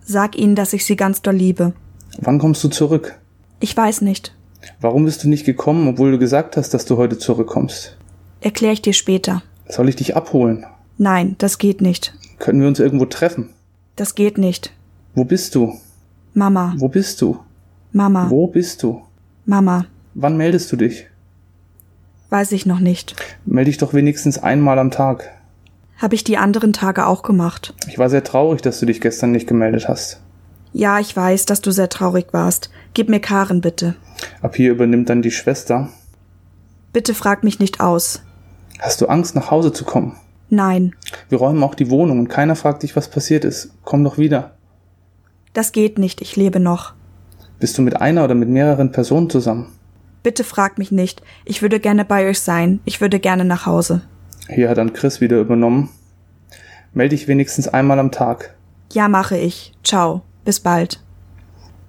Sag 0.04 0.38
ihnen, 0.38 0.56
dass 0.56 0.74
ich 0.74 0.86
sie 0.86 0.96
ganz 0.96 1.22
doll 1.22 1.36
liebe. 1.36 1.74
Wann 2.20 2.40
kommst 2.40 2.64
du 2.64 2.68
zurück? 2.70 3.20
Ich 3.60 3.76
weiß 3.76 4.02
nicht. 4.02 4.36
Warum 4.80 5.06
bist 5.06 5.24
du 5.24 5.30
nicht 5.30 5.46
gekommen, 5.46 5.88
obwohl 5.88 6.12
du 6.12 6.20
gesagt 6.20 6.58
hast, 6.58 6.74
dass 6.74 6.86
du 6.86 6.98
heute 6.98 7.18
zurückkommst? 7.18 7.98
Erklär 8.42 8.74
ich 8.74 8.82
dir 8.82 8.94
später. 8.94 9.44
Soll 9.68 9.90
ich 9.90 9.96
dich 9.96 10.16
abholen? 10.16 10.66
Nein, 10.98 11.36
das 11.38 11.58
geht 11.58 11.82
nicht. 11.82 12.14
Können 12.40 12.62
wir 12.62 12.68
uns 12.68 12.80
irgendwo 12.80 13.06
treffen? 13.06 13.50
Das 13.96 14.16
geht 14.16 14.38
nicht. 14.38 14.74
Wo 15.16 15.24
bist 15.24 15.56
du? 15.56 15.74
Mama. 16.34 16.76
Wo 16.78 16.88
bist 16.88 17.22
du? 17.22 17.40
Mama. 17.92 18.30
Wo 18.30 18.48
bist 18.48 18.84
du? 18.84 19.02
Mama. 19.46 19.86
Wann 20.14 20.38
meldest 20.38 20.72
du 20.72 20.76
dich? 20.76 21.08
Weiß 22.32 22.54
ich 22.54 22.66
noch 22.66 22.80
nicht. 22.80 23.14
Melde 23.46 23.70
dich 23.70 23.78
doch 23.78 23.94
wenigstens 23.94 24.42
einmal 24.42 24.80
am 24.80 24.90
Tag. 24.90 25.30
Habe 25.98 26.16
ich 26.16 26.24
die 26.24 26.38
anderen 26.38 26.72
Tage 26.72 27.06
auch 27.06 27.24
gemacht. 27.24 27.74
Ich 27.90 28.00
war 28.00 28.10
sehr 28.10 28.24
traurig, 28.24 28.62
dass 28.62 28.80
du 28.80 28.86
dich 28.86 29.02
gestern 29.02 29.34
nicht 29.34 29.48
gemeldet 29.48 29.90
hast. 29.90 30.22
Ja, 30.72 30.98
ich 31.02 31.14
weiß, 31.14 31.46
dass 31.46 31.60
du 31.60 31.72
sehr 31.72 31.90
traurig 31.90 32.28
warst. 32.32 32.72
Gib 32.94 33.10
mir 33.10 33.20
Karen 33.20 33.60
bitte. 33.60 33.96
Ab 34.42 34.56
hier 34.56 34.72
übernimmt 34.72 35.10
dann 35.10 35.22
die 35.22 35.32
Schwester. 35.32 35.90
Bitte 36.94 37.14
frag 37.14 37.44
mich 37.44 37.60
nicht 37.60 37.82
aus. 37.82 38.22
Hast 38.80 39.02
du 39.02 39.08
Angst, 39.08 39.36
nach 39.36 39.52
Hause 39.52 39.74
zu 39.74 39.84
kommen? 39.84 40.16
Nein. 40.50 40.96
Wir 41.28 41.38
räumen 41.38 41.62
auch 41.62 41.76
die 41.76 41.90
Wohnung 41.90 42.20
und 42.20 42.30
keiner 42.30 42.56
fragt 42.56 42.84
dich, 42.84 42.96
was 42.96 43.10
passiert 43.10 43.44
ist. 43.44 43.72
Komm 43.84 44.06
doch 44.06 44.18
wieder. 44.18 44.56
Das 45.52 45.74
geht 45.74 46.00
nicht, 46.00 46.22
ich 46.22 46.38
lebe 46.38 46.62
noch. 46.62 46.94
Bist 47.60 47.78
du 47.78 47.82
mit 47.82 48.00
einer 48.00 48.24
oder 48.24 48.36
mit 48.36 48.48
mehreren 48.48 48.94
Personen 48.94 49.30
zusammen? 49.30 49.74
Bitte 50.24 50.44
frag 50.44 50.78
mich 50.78 50.92
nicht. 50.92 51.22
Ich 51.46 51.62
würde 51.62 51.80
gerne 51.80 52.06
bei 52.06 52.28
euch 52.28 52.40
sein. 52.40 52.80
Ich 52.86 53.02
würde 53.02 53.20
gerne 53.20 53.46
nach 53.46 53.66
Hause. 53.66 54.02
Hier 54.48 54.70
hat 54.70 54.78
dann 54.78 54.94
Chris 54.94 55.22
wieder 55.22 55.40
übernommen. 55.40 55.90
Melde 56.94 57.16
dich 57.16 57.28
wenigstens 57.28 57.68
einmal 57.68 58.00
am 58.00 58.12
Tag. 58.12 58.56
Ja, 58.92 59.08
mache 59.08 59.38
ich. 59.38 59.74
Ciao. 59.84 60.22
Bis 60.44 60.60
bald. 60.60 61.00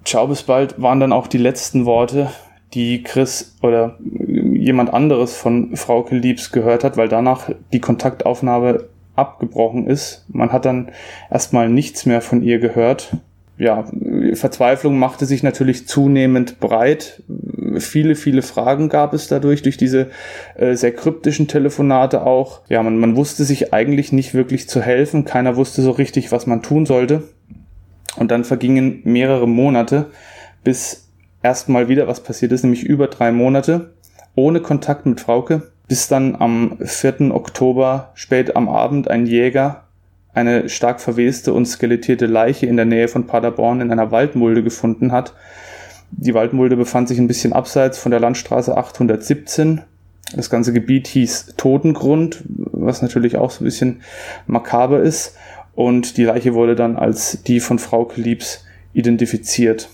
Ciao, 0.05 0.27
bis 0.27 0.43
bald 0.43 0.81
waren 0.81 0.99
dann 0.99 1.13
auch 1.13 1.27
die 1.27 1.37
letzten 1.37 1.85
Worte, 1.85 2.29
die 2.73 3.03
Chris 3.03 3.55
oder 3.61 3.97
jemand 3.99 4.93
anderes 4.93 5.35
von 5.35 5.75
Frauke 5.75 6.15
Liebs 6.15 6.51
gehört 6.51 6.83
hat, 6.83 6.97
weil 6.97 7.07
danach 7.07 7.49
die 7.71 7.79
Kontaktaufnahme 7.79 8.85
abgebrochen 9.15 9.87
ist. 9.87 10.25
Man 10.29 10.51
hat 10.51 10.65
dann 10.65 10.91
erstmal 11.29 11.69
nichts 11.69 12.05
mehr 12.05 12.21
von 12.21 12.41
ihr 12.41 12.59
gehört. 12.59 13.17
Ja, 13.57 13.85
Verzweiflung 14.33 14.97
machte 14.97 15.25
sich 15.25 15.43
natürlich 15.43 15.87
zunehmend 15.87 16.59
breit. 16.59 17.21
Viele, 17.79 18.15
viele 18.15 18.41
Fragen 18.41 18.89
gab 18.89 19.13
es 19.13 19.27
dadurch, 19.27 19.61
durch 19.61 19.77
diese 19.77 20.09
äh, 20.55 20.75
sehr 20.75 20.93
kryptischen 20.93 21.47
Telefonate 21.47 22.25
auch. 22.25 22.61
Ja, 22.69 22.83
man, 22.83 22.97
man 22.97 23.15
wusste 23.15 23.43
sich 23.43 23.73
eigentlich 23.73 24.11
nicht 24.11 24.33
wirklich 24.33 24.69
zu 24.69 24.81
helfen. 24.81 25.25
Keiner 25.25 25.55
wusste 25.55 25.81
so 25.81 25.91
richtig, 25.91 26.31
was 26.31 26.47
man 26.47 26.61
tun 26.61 26.85
sollte. 26.85 27.23
Und 28.17 28.31
dann 28.31 28.43
vergingen 28.43 29.01
mehrere 29.03 29.47
Monate, 29.47 30.07
bis 30.63 31.09
erstmal 31.41 31.89
wieder 31.89 32.07
was 32.07 32.21
passiert 32.21 32.51
ist, 32.51 32.63
nämlich 32.63 32.83
über 32.83 33.07
drei 33.07 33.31
Monate 33.31 33.93
ohne 34.35 34.61
Kontakt 34.61 35.05
mit 35.05 35.19
Frauke, 35.19 35.71
bis 35.87 36.07
dann 36.07 36.35
am 36.35 36.77
4. 36.83 37.33
Oktober 37.33 38.11
spät 38.15 38.55
am 38.55 38.69
Abend 38.69 39.09
ein 39.09 39.25
Jäger 39.25 39.83
eine 40.33 40.67
stark 40.69 40.99
verweste 40.99 41.53
und 41.53 41.65
skelettierte 41.65 42.25
Leiche 42.25 42.65
in 42.65 42.75
der 42.75 42.85
Nähe 42.85 43.07
von 43.07 43.27
Paderborn 43.27 43.81
in 43.81 43.91
einer 43.91 44.11
Waldmulde 44.11 44.63
gefunden 44.63 45.11
hat. 45.11 45.33
Die 46.17 46.33
Waldmulde 46.33 46.77
befand 46.77 47.07
sich 47.07 47.19
ein 47.19 47.27
bisschen 47.27 47.53
abseits 47.53 47.97
von 47.97 48.11
der 48.11 48.19
Landstraße 48.19 48.77
817. 48.77 49.81
Das 50.35 50.49
ganze 50.49 50.73
Gebiet 50.73 51.07
hieß 51.07 51.55
Totengrund, 51.57 52.43
was 52.47 53.01
natürlich 53.01 53.37
auch 53.37 53.51
so 53.51 53.63
ein 53.63 53.65
bisschen 53.65 54.01
makaber 54.47 55.01
ist. 55.01 55.35
Und 55.75 56.17
die 56.17 56.23
Leiche 56.23 56.53
wurde 56.53 56.75
dann 56.75 56.95
als 56.95 57.43
die 57.43 57.59
von 57.59 57.79
Frau 57.79 58.09
Liebs 58.15 58.63
identifiziert. 58.93 59.89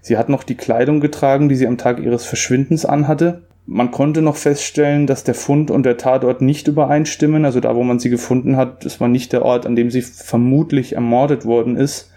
Sie 0.00 0.16
hat 0.16 0.28
noch 0.28 0.42
die 0.42 0.54
Kleidung 0.54 1.00
getragen, 1.00 1.48
die 1.48 1.56
sie 1.56 1.66
am 1.66 1.78
Tag 1.78 1.98
ihres 1.98 2.24
Verschwindens 2.24 2.84
anhatte. 2.84 3.42
Man 3.66 3.90
konnte 3.90 4.20
noch 4.20 4.36
feststellen, 4.36 5.06
dass 5.06 5.24
der 5.24 5.34
Fund 5.34 5.70
und 5.70 5.84
der 5.84 5.96
Tatort 5.96 6.42
nicht 6.42 6.68
übereinstimmen. 6.68 7.46
Also 7.46 7.60
da, 7.60 7.74
wo 7.74 7.82
man 7.82 7.98
sie 7.98 8.10
gefunden 8.10 8.56
hat, 8.56 8.84
das 8.84 9.00
war 9.00 9.08
nicht 9.08 9.32
der 9.32 9.44
Ort, 9.44 9.64
an 9.64 9.76
dem 9.76 9.90
sie 9.90 10.02
vermutlich 10.02 10.94
ermordet 10.94 11.46
worden 11.46 11.76
ist. 11.76 12.10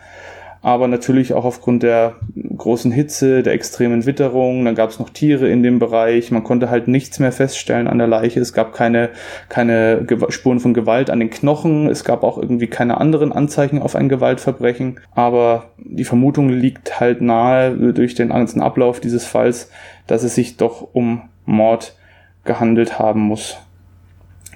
Aber 0.61 0.87
natürlich 0.87 1.33
auch 1.33 1.45
aufgrund 1.45 1.83
der 1.83 2.15
großen 2.57 2.91
Hitze, 2.91 3.43
der 3.43 3.53
extremen 3.53 4.05
Witterung, 4.05 4.65
dann 4.65 4.75
gab 4.75 4.89
es 4.89 4.99
noch 4.99 5.09
Tiere 5.09 5.47
in 5.47 5.63
dem 5.63 5.79
Bereich. 5.79 6.31
Man 6.31 6.43
konnte 6.43 6.69
halt 6.69 6.87
nichts 6.87 7.19
mehr 7.19 7.31
feststellen 7.31 7.87
an 7.87 7.97
der 7.97 8.07
Leiche. 8.07 8.39
Es 8.39 8.53
gab 8.53 8.73
keine, 8.73 9.09
keine 9.49 10.05
Spuren 10.29 10.59
von 10.59 10.73
Gewalt 10.73 11.09
an 11.09 11.19
den 11.19 11.29
Knochen. 11.29 11.87
Es 11.87 12.03
gab 12.03 12.23
auch 12.23 12.37
irgendwie 12.37 12.67
keine 12.67 12.99
anderen 12.99 13.31
Anzeichen 13.31 13.81
auf 13.81 13.95
ein 13.95 14.09
Gewaltverbrechen. 14.09 14.99
Aber 15.13 15.65
die 15.77 16.05
Vermutung 16.05 16.49
liegt 16.49 16.99
halt 16.99 17.21
nahe 17.21 17.93
durch 17.93 18.15
den 18.15 18.29
ganzen 18.29 18.61
Ablauf 18.61 18.99
dieses 18.99 19.25
Falls, 19.25 19.69
dass 20.07 20.23
es 20.23 20.35
sich 20.35 20.57
doch 20.57 20.87
um 20.93 21.23
Mord 21.45 21.95
gehandelt 22.43 22.99
haben 22.99 23.21
muss. 23.21 23.57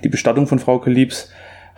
Die 0.03 0.09
Bestattung 0.09 0.47
von 0.47 0.59
Frau 0.59 0.81
Liebs 0.85 1.31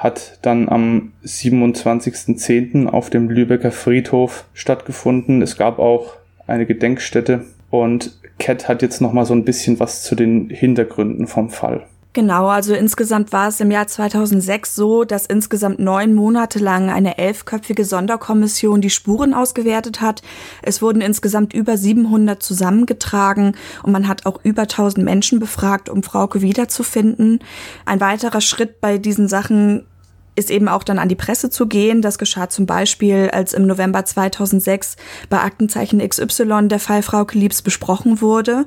hat 0.04 0.38
dann 0.42 0.68
am 0.68 1.14
27.10. 1.26 2.88
auf 2.88 3.10
dem 3.10 3.30
Lübecker 3.30 3.72
Friedhof 3.72 4.44
stattgefunden. 4.54 5.42
Es 5.42 5.56
gab 5.56 5.80
auch 5.80 6.18
eine 6.46 6.66
Gedenkstätte 6.66 7.46
und 7.70 8.20
Cat 8.38 8.68
hat 8.68 8.82
jetzt 8.82 9.00
noch 9.00 9.14
mal 9.14 9.26
so 9.26 9.34
ein 9.34 9.46
bisschen 9.46 9.80
was 9.80 10.04
zu 10.04 10.16
den 10.16 10.50
Hintergründen 10.50 11.26
vom 11.26 11.50
Fall. 11.50 11.86
Genau, 12.12 12.48
also 12.48 12.76
insgesamt 12.76 13.32
war 13.32 13.48
es 13.48 13.60
im 13.60 13.72
Jahr 13.72 13.88
2006 13.88 14.76
so, 14.76 15.04
dass 15.04 15.26
insgesamt 15.26 15.80
neun 15.80 16.14
Monate 16.14 16.60
lang 16.60 16.92
eine 16.92 17.18
elfköpfige 17.18 17.86
Sonderkommission 17.86 18.82
die 18.82 18.92
Spuren 18.92 19.34
ausgewertet 19.34 20.00
hat. 20.00 20.22
Es 20.62 20.84
wurden 20.84 21.02
insgesamt 21.02 21.54
über 21.54 21.76
700 21.76 22.44
zusammengetragen 22.44 23.56
und 23.82 23.92
man 23.92 24.08
hat 24.08 24.28
auch 24.28 24.40
über 24.44 24.64
1000 24.64 25.04
Menschen 25.04 25.40
befragt, 25.40 25.90
um 25.90 26.04
Frauke 26.04 26.42
wiederzufinden. 26.42 27.40
Ein 27.86 28.00
weiterer 28.00 28.42
Schritt 28.42 28.80
bei 28.80 29.00
diesen 29.00 29.28
Sachen 29.28 29.88
ist 30.36 30.52
eben 30.52 30.68
auch 30.68 30.84
dann 30.84 31.00
an 31.00 31.10
die 31.10 31.16
Presse 31.16 31.50
zu 31.50 31.68
gehen. 31.68 32.02
Das 32.02 32.18
geschah 32.18 32.50
zum 32.50 32.66
Beispiel, 32.66 33.30
als 33.32 33.54
im 33.54 33.68
November 33.68 34.06
2006 34.06 34.96
bei 35.30 35.40
Aktenzeichen 35.40 36.08
XY 36.08 36.68
der 36.68 36.80
Fall 36.80 37.04
Frauke 37.04 37.38
Liebs 37.38 37.62
besprochen 37.62 38.22
wurde. 38.22 38.66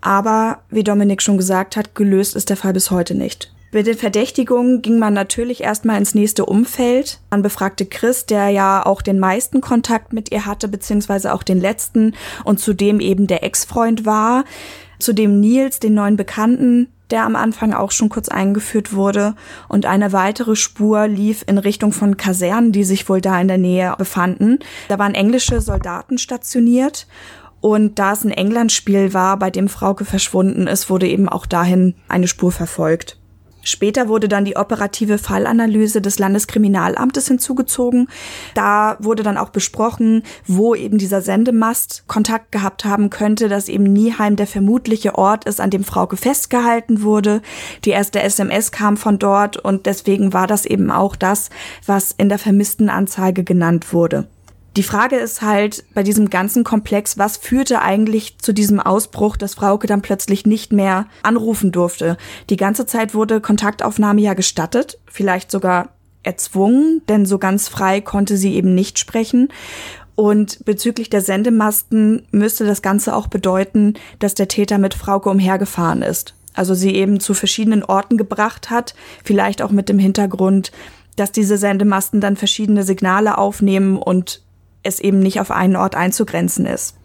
Aber 0.00 0.60
wie 0.70 0.84
Dominik 0.84 1.22
schon 1.22 1.38
gesagt 1.38 1.76
hat, 1.76 1.94
gelöst 1.94 2.36
ist 2.36 2.50
der 2.50 2.56
Fall 2.56 2.72
bis 2.72 2.90
heute 2.90 3.14
nicht. 3.14 3.52
Mit 3.72 3.86
den 3.86 3.98
Verdächtigungen 3.98 4.80
ging 4.80 4.98
man 4.98 5.12
natürlich 5.12 5.62
erstmal 5.62 5.98
ins 5.98 6.14
nächste 6.14 6.46
Umfeld. 6.46 7.20
Man 7.30 7.42
befragte 7.42 7.84
Chris, 7.84 8.24
der 8.24 8.48
ja 8.48 8.86
auch 8.86 9.02
den 9.02 9.18
meisten 9.18 9.60
Kontakt 9.60 10.12
mit 10.12 10.30
ihr 10.32 10.46
hatte, 10.46 10.68
beziehungsweise 10.68 11.34
auch 11.34 11.42
den 11.42 11.60
letzten 11.60 12.14
und 12.44 12.60
zudem 12.60 13.00
eben 13.00 13.26
der 13.26 13.42
Ex-Freund 13.42 14.06
war. 14.06 14.44
Zudem 14.98 15.40
Nils, 15.40 15.78
den 15.80 15.94
neuen 15.94 16.16
Bekannten, 16.16 16.88
der 17.10 17.24
am 17.24 17.36
Anfang 17.36 17.72
auch 17.72 17.90
schon 17.90 18.08
kurz 18.08 18.28
eingeführt 18.28 18.92
wurde. 18.92 19.34
Und 19.68 19.86
eine 19.86 20.12
weitere 20.12 20.56
Spur 20.56 21.06
lief 21.06 21.44
in 21.46 21.58
Richtung 21.58 21.92
von 21.92 22.16
Kasernen, 22.16 22.72
die 22.72 22.84
sich 22.84 23.08
wohl 23.08 23.20
da 23.20 23.40
in 23.40 23.48
der 23.48 23.58
Nähe 23.58 23.94
befanden. 23.96 24.58
Da 24.88 24.98
waren 24.98 25.14
englische 25.14 25.60
Soldaten 25.60 26.18
stationiert. 26.18 27.06
Und 27.60 27.98
da 27.98 28.12
es 28.12 28.24
ein 28.24 28.30
Englandspiel 28.30 29.14
war, 29.14 29.38
bei 29.38 29.50
dem 29.50 29.68
Frauke 29.68 30.04
verschwunden 30.04 30.66
ist, 30.66 30.90
wurde 30.90 31.08
eben 31.08 31.28
auch 31.28 31.46
dahin 31.46 31.94
eine 32.08 32.28
Spur 32.28 32.52
verfolgt. 32.52 33.18
Später 33.66 34.08
wurde 34.08 34.28
dann 34.28 34.44
die 34.44 34.56
operative 34.56 35.18
Fallanalyse 35.18 36.00
des 36.00 36.20
Landeskriminalamtes 36.20 37.26
hinzugezogen. 37.26 38.08
Da 38.54 38.96
wurde 39.00 39.24
dann 39.24 39.36
auch 39.36 39.50
besprochen, 39.50 40.22
wo 40.46 40.76
eben 40.76 40.98
dieser 40.98 41.20
Sendemast 41.20 42.04
Kontakt 42.06 42.52
gehabt 42.52 42.84
haben 42.84 43.10
könnte, 43.10 43.48
dass 43.48 43.68
eben 43.68 43.84
Nieheim 43.84 44.36
der 44.36 44.46
vermutliche 44.46 45.16
Ort 45.16 45.46
ist, 45.46 45.60
an 45.60 45.70
dem 45.70 45.82
Frauke 45.82 46.16
festgehalten 46.16 47.02
wurde. 47.02 47.42
Die 47.84 47.90
erste 47.90 48.22
SMS 48.22 48.70
kam 48.70 48.96
von 48.96 49.18
dort 49.18 49.56
und 49.56 49.86
deswegen 49.86 50.32
war 50.32 50.46
das 50.46 50.64
eben 50.64 50.92
auch 50.92 51.16
das, 51.16 51.50
was 51.84 52.14
in 52.16 52.28
der 52.28 52.38
vermissten 52.38 52.88
Anzeige 52.88 53.42
genannt 53.42 53.92
wurde. 53.92 54.28
Die 54.76 54.82
Frage 54.82 55.16
ist 55.16 55.40
halt 55.40 55.84
bei 55.94 56.02
diesem 56.02 56.28
ganzen 56.28 56.62
Komplex, 56.62 57.16
was 57.16 57.38
führte 57.38 57.80
eigentlich 57.80 58.38
zu 58.38 58.52
diesem 58.52 58.78
Ausbruch, 58.78 59.38
dass 59.38 59.54
Frauke 59.54 59.86
dann 59.86 60.02
plötzlich 60.02 60.44
nicht 60.44 60.70
mehr 60.70 61.06
anrufen 61.22 61.72
durfte? 61.72 62.18
Die 62.50 62.58
ganze 62.58 62.84
Zeit 62.84 63.14
wurde 63.14 63.40
Kontaktaufnahme 63.40 64.20
ja 64.20 64.34
gestattet, 64.34 64.98
vielleicht 65.06 65.50
sogar 65.50 65.94
erzwungen, 66.22 67.00
denn 67.08 67.24
so 67.24 67.38
ganz 67.38 67.68
frei 67.68 68.02
konnte 68.02 68.36
sie 68.36 68.54
eben 68.54 68.74
nicht 68.74 68.98
sprechen. 68.98 69.48
Und 70.14 70.62
bezüglich 70.66 71.08
der 71.08 71.22
Sendemasten 71.22 72.26
müsste 72.30 72.66
das 72.66 72.82
Ganze 72.82 73.16
auch 73.16 73.28
bedeuten, 73.28 73.94
dass 74.18 74.34
der 74.34 74.48
Täter 74.48 74.76
mit 74.76 74.92
Frauke 74.92 75.30
umhergefahren 75.30 76.02
ist. 76.02 76.34
Also 76.52 76.74
sie 76.74 76.94
eben 76.94 77.18
zu 77.18 77.32
verschiedenen 77.32 77.82
Orten 77.82 78.18
gebracht 78.18 78.68
hat, 78.68 78.94
vielleicht 79.24 79.62
auch 79.62 79.70
mit 79.70 79.88
dem 79.88 79.98
Hintergrund, 79.98 80.70
dass 81.16 81.32
diese 81.32 81.56
Sendemasten 81.56 82.20
dann 82.20 82.36
verschiedene 82.36 82.82
Signale 82.82 83.38
aufnehmen 83.38 83.96
und 83.96 84.42
es 84.86 85.00
eben 85.00 85.18
nicht 85.18 85.40
auf 85.40 85.50
einen 85.50 85.76
Ort 85.76 85.94
einzugrenzen 85.94 86.66
ist. 86.66 86.96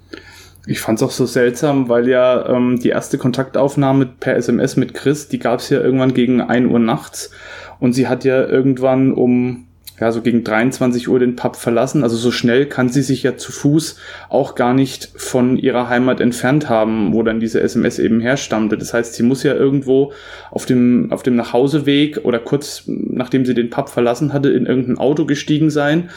Ich 0.68 0.80
fand 0.80 1.00
es 1.00 1.04
auch 1.04 1.12
so 1.12 1.26
seltsam, 1.26 1.90
weil 1.90 2.08
ja 2.08 2.48
ähm, 2.48 2.80
die 2.80 2.90
erste 2.90 3.18
Kontaktaufnahme 3.18 4.06
per 4.06 4.36
SMS 4.36 4.76
mit 4.76 4.94
Chris, 4.94 5.28
die 5.28 5.40
gab 5.40 5.60
es 5.60 5.70
ja 5.70 5.82
irgendwann 5.82 6.14
gegen 6.14 6.40
1 6.42 6.72
Uhr 6.72 6.80
nachts 6.80 7.32
und 7.80 7.94
sie 7.94 8.08
hat 8.08 8.24
ja 8.24 8.46
irgendwann 8.46 9.12
um 9.12 9.66
ja, 10.02 10.12
so 10.12 10.22
gegen 10.22 10.44
23 10.44 11.08
Uhr 11.08 11.20
den 11.20 11.36
Pub 11.36 11.56
verlassen. 11.56 12.04
Also 12.04 12.18
so 12.18 12.32
schnell 12.32 12.66
kann 12.66 12.90
sie 12.90 13.04
sich 13.04 13.22
ja 13.22 13.38
zu 13.38 13.52
Fuß 13.52 13.98
auch 14.30 14.56
gar 14.56 14.74
nicht 14.74 15.12
von 15.16 15.58
ihrer 15.58 15.90
Heimat 15.90 16.20
entfernt 16.20 16.70
haben, 16.70 17.14
wo 17.14 17.22
dann 17.22 17.40
diese 17.40 17.62
SMS 17.62 18.00
eben 18.00 18.20
herstammte. 18.20 18.80
Das 18.80 18.96
heißt, 18.96 19.14
sie 19.14 19.22
muss 19.22 19.44
ja 19.44 19.54
irgendwo 19.54 20.12
auf 20.50 20.66
dem, 20.66 21.12
auf 21.12 21.22
dem 21.22 21.36
Nachhauseweg 21.36 22.22
oder 22.24 22.40
kurz 22.40 22.84
nachdem 22.88 23.46
sie 23.46 23.54
den 23.54 23.70
Pub 23.70 23.90
verlassen 23.90 24.34
hatte, 24.34 24.50
in 24.50 24.66
irgendein 24.66 24.98
Auto 24.98 25.26
gestiegen 25.26 25.70
sein 25.70 26.10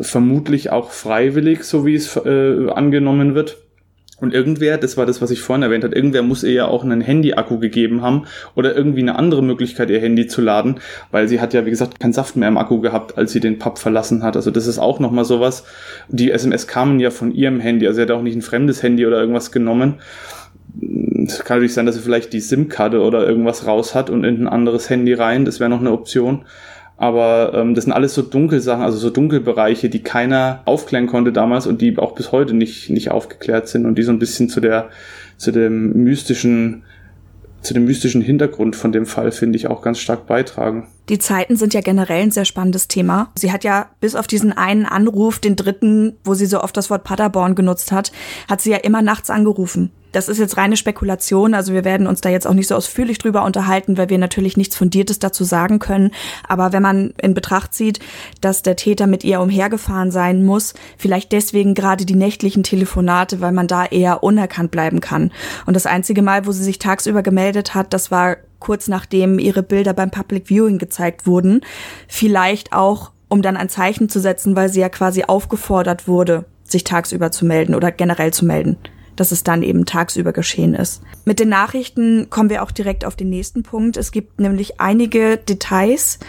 vermutlich 0.00 0.70
auch 0.70 0.90
freiwillig, 0.90 1.64
so 1.64 1.84
wie 1.84 1.94
es 1.94 2.16
äh, 2.16 2.70
angenommen 2.70 3.34
wird. 3.34 3.58
Und 4.20 4.34
irgendwer, 4.34 4.78
das 4.78 4.96
war 4.96 5.06
das, 5.06 5.22
was 5.22 5.30
ich 5.30 5.40
vorhin 5.40 5.62
erwähnt 5.62 5.84
habe, 5.84 5.94
irgendwer 5.94 6.22
muss 6.22 6.42
ihr 6.42 6.52
ja 6.52 6.66
auch 6.66 6.82
einen 6.82 7.00
Handy-Akku 7.00 7.60
gegeben 7.60 8.02
haben 8.02 8.24
oder 8.56 8.74
irgendwie 8.74 9.02
eine 9.02 9.16
andere 9.16 9.44
Möglichkeit, 9.44 9.90
ihr 9.90 10.00
Handy 10.00 10.26
zu 10.26 10.40
laden, 10.40 10.80
weil 11.12 11.28
sie 11.28 11.40
hat 11.40 11.54
ja, 11.54 11.64
wie 11.66 11.70
gesagt, 11.70 12.00
keinen 12.00 12.12
Saft 12.12 12.34
mehr 12.34 12.48
im 12.48 12.58
Akku 12.58 12.80
gehabt, 12.80 13.16
als 13.16 13.30
sie 13.30 13.38
den 13.38 13.60
Pub 13.60 13.78
verlassen 13.78 14.24
hat. 14.24 14.34
Also 14.34 14.50
das 14.50 14.66
ist 14.66 14.80
auch 14.80 14.98
nochmal 14.98 15.24
sowas. 15.24 15.64
Die 16.08 16.32
SMS 16.32 16.66
kamen 16.66 16.98
ja 16.98 17.10
von 17.10 17.32
ihrem 17.32 17.60
Handy, 17.60 17.86
also 17.86 17.96
sie 17.96 18.02
hat 18.02 18.10
auch 18.10 18.22
nicht 18.22 18.34
ein 18.34 18.42
fremdes 18.42 18.82
Handy 18.82 19.06
oder 19.06 19.20
irgendwas 19.20 19.52
genommen. 19.52 20.00
Es 21.24 21.44
kann 21.44 21.58
natürlich 21.58 21.74
sein, 21.74 21.86
dass 21.86 21.94
sie 21.94 22.02
vielleicht 22.02 22.32
die 22.32 22.40
SIM-Karte 22.40 23.00
oder 23.00 23.26
irgendwas 23.26 23.66
raus 23.66 23.94
hat 23.94 24.10
und 24.10 24.24
in 24.24 24.42
ein 24.42 24.48
anderes 24.48 24.90
Handy 24.90 25.14
rein. 25.14 25.44
Das 25.44 25.60
wäre 25.60 25.70
noch 25.70 25.80
eine 25.80 25.92
Option. 25.92 26.44
Aber 26.98 27.52
ähm, 27.54 27.76
das 27.76 27.84
sind 27.84 27.92
alles 27.92 28.12
so 28.12 28.22
Dunkelsachen, 28.22 28.82
also 28.82 28.98
so 28.98 29.08
Dunkelbereiche, 29.08 29.88
die 29.88 30.02
keiner 30.02 30.62
aufklären 30.64 31.06
konnte 31.06 31.32
damals 31.32 31.68
und 31.68 31.80
die 31.80 31.96
auch 31.96 32.12
bis 32.12 32.32
heute 32.32 32.54
nicht, 32.54 32.90
nicht 32.90 33.12
aufgeklärt 33.12 33.68
sind 33.68 33.86
und 33.86 33.96
die 33.96 34.02
so 34.02 34.10
ein 34.10 34.18
bisschen 34.18 34.48
zu 34.48 34.60
der, 34.60 34.88
zu 35.36 35.52
dem 35.52 35.92
mystischen, 36.02 36.82
zu 37.62 37.72
dem 37.72 37.84
mystischen 37.84 38.20
Hintergrund 38.20 38.74
von 38.74 38.90
dem 38.90 39.06
Fall, 39.06 39.30
finde 39.30 39.56
ich, 39.56 39.68
auch 39.68 39.80
ganz 39.80 40.00
stark 40.00 40.26
beitragen. 40.26 40.88
Die 41.08 41.20
Zeiten 41.20 41.56
sind 41.56 41.72
ja 41.72 41.82
generell 41.82 42.22
ein 42.22 42.30
sehr 42.32 42.44
spannendes 42.44 42.88
Thema. 42.88 43.30
Sie 43.36 43.52
hat 43.52 43.62
ja 43.62 43.90
bis 44.00 44.16
auf 44.16 44.26
diesen 44.26 44.52
einen 44.52 44.84
Anruf, 44.84 45.38
den 45.38 45.54
dritten, 45.54 46.16
wo 46.24 46.34
sie 46.34 46.46
so 46.46 46.60
oft 46.60 46.76
das 46.76 46.90
Wort 46.90 47.04
Paderborn 47.04 47.54
genutzt 47.54 47.92
hat, 47.92 48.10
hat 48.48 48.60
sie 48.60 48.72
ja 48.72 48.78
immer 48.78 49.02
nachts 49.02 49.30
angerufen. 49.30 49.92
Das 50.12 50.28
ist 50.28 50.38
jetzt 50.38 50.56
reine 50.56 50.76
Spekulation, 50.76 51.54
also 51.54 51.74
wir 51.74 51.84
werden 51.84 52.06
uns 52.06 52.20
da 52.20 52.30
jetzt 52.30 52.46
auch 52.46 52.54
nicht 52.54 52.68
so 52.68 52.74
ausführlich 52.74 53.18
drüber 53.18 53.44
unterhalten, 53.44 53.98
weil 53.98 54.08
wir 54.08 54.18
natürlich 54.18 54.56
nichts 54.56 54.74
Fundiertes 54.76 55.18
dazu 55.18 55.44
sagen 55.44 55.78
können. 55.78 56.12
Aber 56.46 56.72
wenn 56.72 56.82
man 56.82 57.12
in 57.20 57.34
Betracht 57.34 57.74
zieht, 57.74 58.00
dass 58.40 58.62
der 58.62 58.76
Täter 58.76 59.06
mit 59.06 59.22
ihr 59.22 59.40
umhergefahren 59.40 60.10
sein 60.10 60.44
muss, 60.44 60.74
vielleicht 60.96 61.32
deswegen 61.32 61.74
gerade 61.74 62.06
die 62.06 62.14
nächtlichen 62.14 62.62
Telefonate, 62.62 63.40
weil 63.40 63.52
man 63.52 63.66
da 63.66 63.84
eher 63.84 64.22
unerkannt 64.22 64.70
bleiben 64.70 65.00
kann. 65.00 65.30
Und 65.66 65.74
das 65.74 65.86
einzige 65.86 66.22
Mal, 66.22 66.46
wo 66.46 66.52
sie 66.52 66.64
sich 66.64 66.78
tagsüber 66.78 67.22
gemeldet 67.22 67.74
hat, 67.74 67.92
das 67.92 68.10
war 68.10 68.38
kurz 68.60 68.88
nachdem 68.88 69.38
ihre 69.38 69.62
Bilder 69.62 69.92
beim 69.92 70.10
Public 70.10 70.48
Viewing 70.48 70.78
gezeigt 70.78 71.26
wurden. 71.26 71.60
Vielleicht 72.08 72.72
auch, 72.72 73.12
um 73.28 73.42
dann 73.42 73.56
ein 73.56 73.68
Zeichen 73.68 74.08
zu 74.08 74.20
setzen, 74.20 74.56
weil 74.56 74.70
sie 74.70 74.80
ja 74.80 74.88
quasi 74.88 75.24
aufgefordert 75.24 76.08
wurde, 76.08 76.46
sich 76.64 76.84
tagsüber 76.84 77.30
zu 77.30 77.44
melden 77.44 77.74
oder 77.74 77.92
generell 77.92 78.32
zu 78.32 78.46
melden 78.46 78.78
dass 79.18 79.32
es 79.32 79.42
dann 79.42 79.62
eben 79.64 79.84
tagsüber 79.84 80.32
geschehen 80.32 80.74
ist. 80.74 81.02
Mit 81.24 81.40
den 81.40 81.48
Nachrichten 81.48 82.30
kommen 82.30 82.50
wir 82.50 82.62
auch 82.62 82.70
direkt 82.70 83.04
auf 83.04 83.16
den 83.16 83.28
nächsten 83.28 83.64
Punkt. 83.64 83.96
Es 83.96 84.12
gibt 84.12 84.38
nämlich 84.38 84.80
einige 84.80 85.36
Details, 85.36 86.20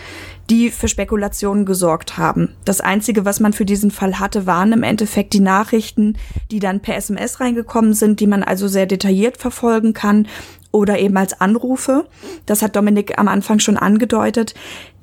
die 0.50 0.72
für 0.72 0.88
Spekulationen 0.88 1.66
gesorgt 1.66 2.18
haben. 2.18 2.56
Das 2.66 2.82
Einzige, 2.82 3.26
was 3.26 3.40
man 3.40 3.54
für 3.54 3.66
diesen 3.66 3.92
Fall 3.92 4.20
hatte, 4.20 4.48
waren 4.48 4.74
im 4.74 4.82
Endeffekt 4.82 5.34
die 5.34 5.40
Nachrichten, 5.40 6.18
die 6.50 6.60
dann 6.60 6.80
per 6.80 6.96
SMS 6.96 7.40
reingekommen 7.40 7.94
sind, 7.94 8.20
die 8.20 8.28
man 8.28 8.42
also 8.42 8.68
sehr 8.68 8.88
detailliert 8.88 9.38
verfolgen 9.38 9.94
kann 9.94 10.28
oder 10.72 11.00
eben 11.00 11.18
als 11.18 11.40
Anrufe. 11.40 12.08
Das 12.46 12.62
hat 12.62 12.76
Dominik 12.76 13.20
am 13.20 13.28
Anfang 13.28 13.60
schon 13.60 13.78
angedeutet. 13.78 14.54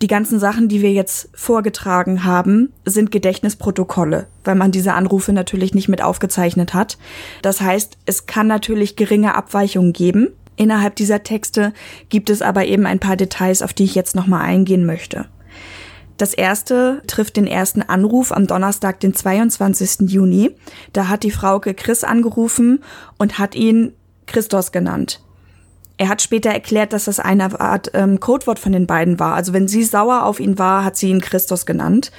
Die 0.02 0.08
ganzen 0.08 0.38
Sachen, 0.38 0.68
die 0.68 0.82
wir 0.82 0.92
jetzt 0.92 1.30
vorgetragen 1.34 2.24
haben, 2.24 2.72
sind 2.84 3.10
Gedächtnisprotokolle, 3.10 4.26
weil 4.44 4.54
man 4.54 4.70
diese 4.70 4.92
Anrufe 4.92 5.32
natürlich 5.32 5.72
nicht 5.72 5.88
mit 5.88 6.02
aufgezeichnet 6.02 6.74
hat. 6.74 6.98
Das 7.40 7.62
heißt, 7.62 7.96
es 8.04 8.26
kann 8.26 8.46
natürlich 8.46 8.96
geringe 8.96 9.34
Abweichungen 9.34 9.94
geben. 9.94 10.28
Innerhalb 10.56 10.96
dieser 10.96 11.22
Texte 11.22 11.72
gibt 12.10 12.28
es 12.28 12.42
aber 12.42 12.66
eben 12.66 12.84
ein 12.86 12.98
paar 12.98 13.16
Details, 13.16 13.62
auf 13.62 13.72
die 13.72 13.84
ich 13.84 13.94
jetzt 13.94 14.14
nochmal 14.14 14.42
eingehen 14.42 14.84
möchte. 14.84 15.26
Das 16.18 16.34
erste 16.34 17.02
trifft 17.06 17.36
den 17.36 17.46
ersten 17.46 17.82
Anruf 17.82 18.32
am 18.32 18.46
Donnerstag, 18.46 19.00
den 19.00 19.14
22. 19.14 20.10
Juni. 20.10 20.56
Da 20.92 21.08
hat 21.08 21.22
die 21.22 21.30
Frauke 21.30 21.74
Chris 21.74 22.04
angerufen 22.04 22.82
und 23.18 23.38
hat 23.38 23.54
ihn 23.54 23.92
Christos 24.26 24.72
genannt. 24.72 25.20
Er 25.98 26.08
hat 26.08 26.20
später 26.20 26.50
erklärt, 26.50 26.92
dass 26.92 27.06
das 27.06 27.20
eine 27.20 27.58
Art 27.58 27.90
ähm, 27.94 28.20
Codewort 28.20 28.58
von 28.58 28.72
den 28.72 28.86
beiden 28.86 29.18
war. 29.18 29.34
Also 29.34 29.52
wenn 29.52 29.66
sie 29.66 29.82
sauer 29.82 30.24
auf 30.24 30.40
ihn 30.40 30.58
war, 30.58 30.84
hat 30.84 30.96
sie 30.96 31.08
ihn 31.08 31.22
Christus 31.22 31.64
genannt. 31.64 32.12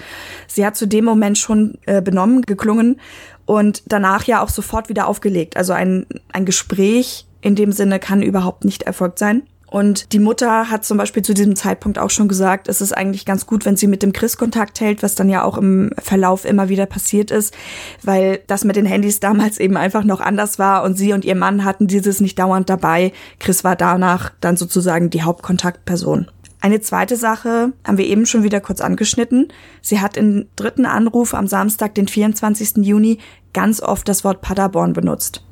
Sie 0.48 0.66
hat 0.66 0.76
zu 0.76 0.88
dem 0.88 1.06
Moment 1.06 1.38
schon 1.38 1.78
äh, 1.86 2.02
benommen, 2.02 2.42
geklungen 2.42 3.00
und 3.46 3.84
danach 3.86 4.24
ja 4.24 4.42
auch 4.42 4.50
sofort 4.50 4.90
wieder 4.90 5.08
aufgelegt. 5.08 5.58
Also 5.58 5.74
ein, 5.74 6.08
ein 6.34 6.46
Gespräch 6.46 7.28
in 7.42 7.56
dem 7.56 7.72
Sinne 7.72 8.00
kann 8.00 8.24
überhaupt 8.24 8.66
nicht 8.66 8.84
erfolgt 8.84 9.20
sein. 9.20 9.44
Und 9.70 10.14
die 10.14 10.20
Mutter 10.20 10.70
hat 10.70 10.86
zum 10.86 10.98
Beispiel 10.98 11.24
zu 11.24 11.34
diesem 11.34 11.58
Zeitpunkt 11.58 12.00
auch 12.00 12.10
schon 12.10 12.30
gesagt, 12.30 12.70
es 12.70 12.80
ist 12.80 12.94
eigentlich 12.94 13.26
ganz 13.26 13.46
gut, 13.46 13.66
wenn 13.66 13.76
sie 13.76 13.88
mit 13.88 14.02
dem 14.02 14.14
Chris 14.14 14.38
Kontakt 14.38 14.80
hält, 14.80 15.04
was 15.04 15.16
dann 15.16 15.30
ja 15.30 15.44
auch 15.44 15.58
im 15.58 15.92
Verlauf 15.98 16.46
immer 16.46 16.70
wieder 16.70 16.86
passiert 16.86 17.32
ist, 17.32 17.54
weil 18.02 18.40
das 18.48 18.64
mit 18.64 18.78
den 18.78 18.86
Handys 18.86 19.20
damals 19.20 19.60
eben 19.60 19.76
einfach 19.76 20.06
noch 20.06 20.22
anders 20.22 20.58
war 20.58 20.84
und 20.84 20.98
sie 20.98 21.12
und 21.12 21.26
ihr 21.26 21.36
Mann 21.36 21.66
hatten 21.66 21.88
dieses 21.88 22.22
nicht 22.22 22.40
dauernd 22.40 22.70
dabei. 22.70 23.12
Chris 23.40 23.66
war 23.66 23.76
danach 23.76 24.32
dann 24.40 24.56
sozusagen 24.56 25.10
die 25.10 25.24
Hauptkontaktperson. 25.24 26.28
Eine 26.60 26.82
zweite 26.82 27.18
Sache 27.18 27.74
haben 27.86 27.98
wir 27.98 28.08
eben 28.08 28.26
schon 28.26 28.44
wieder 28.44 28.62
kurz 28.62 28.82
angeschnitten. 28.82 29.50
Sie 29.82 30.00
hat 30.00 30.18
im 30.18 30.48
dritten 30.56 30.86
Anruf 30.86 31.34
am 31.34 31.48
Samstag, 31.48 31.94
den 31.94 32.08
24. 32.08 32.78
Juni, 32.78 33.20
ganz 33.54 33.82
oft 33.82 34.08
das 34.08 34.24
Wort 34.24 34.42
Paderborn 34.42 34.94
benutzt. 34.94 35.47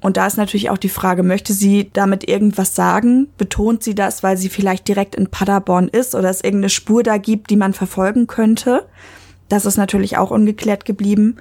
Und 0.00 0.16
da 0.16 0.26
ist 0.26 0.38
natürlich 0.38 0.70
auch 0.70 0.78
die 0.78 0.88
Frage, 0.88 1.22
möchte 1.22 1.52
sie 1.52 1.90
damit 1.92 2.26
irgendwas 2.26 2.74
sagen? 2.74 3.28
Betont 3.36 3.82
sie 3.82 3.94
das, 3.94 4.22
weil 4.22 4.36
sie 4.36 4.48
vielleicht 4.48 4.88
direkt 4.88 5.14
in 5.14 5.28
Paderborn 5.28 5.88
ist 5.88 6.14
oder 6.14 6.30
es 6.30 6.40
irgendeine 6.40 6.70
Spur 6.70 7.02
da 7.02 7.18
gibt, 7.18 7.50
die 7.50 7.56
man 7.56 7.74
verfolgen 7.74 8.26
könnte? 8.26 8.86
Das 9.48 9.66
ist 9.66 9.76
natürlich 9.76 10.16
auch 10.16 10.30
ungeklärt 10.30 10.86
geblieben. 10.86 11.36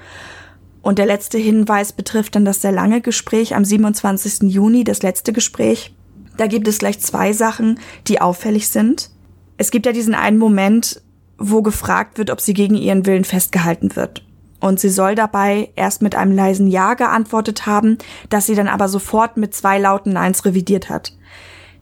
Und 0.81 0.99
der 0.99 1.05
letzte 1.05 1.37
Hinweis 1.37 1.93
betrifft 1.93 2.35
dann 2.35 2.45
das 2.45 2.61
sehr 2.61 2.71
lange 2.71 3.01
Gespräch 3.01 3.55
am 3.55 3.63
27. 3.63 4.51
Juni, 4.51 4.83
das 4.83 5.03
letzte 5.03 5.31
Gespräch. 5.31 5.93
Da 6.35 6.47
gibt 6.47 6.67
es 6.67 6.79
gleich 6.79 6.99
zwei 6.99 7.33
Sachen, 7.33 7.79
die 8.07 8.19
auffällig 8.21 8.69
sind. 8.69 9.09
Es 9.57 9.71
gibt 9.71 9.85
ja 9.85 9.91
diesen 9.91 10.15
einen 10.15 10.37
Moment, 10.37 11.01
wo 11.37 11.61
gefragt 11.61 12.17
wird, 12.17 12.29
ob 12.29 12.41
sie 12.41 12.53
gegen 12.53 12.75
ihren 12.75 13.05
Willen 13.05 13.25
festgehalten 13.25 13.95
wird 13.95 14.23
und 14.59 14.79
sie 14.79 14.89
soll 14.89 15.15
dabei 15.15 15.69
erst 15.75 16.01
mit 16.01 16.15
einem 16.15 16.33
leisen 16.33 16.67
Ja 16.67 16.93
geantwortet 16.93 17.65
haben, 17.65 17.97
das 18.29 18.45
sie 18.45 18.55
dann 18.55 18.67
aber 18.67 18.87
sofort 18.87 19.37
mit 19.37 19.53
zwei 19.53 19.79
lauten 19.79 20.13
Neins 20.13 20.45
revidiert 20.45 20.89
hat. 20.89 21.13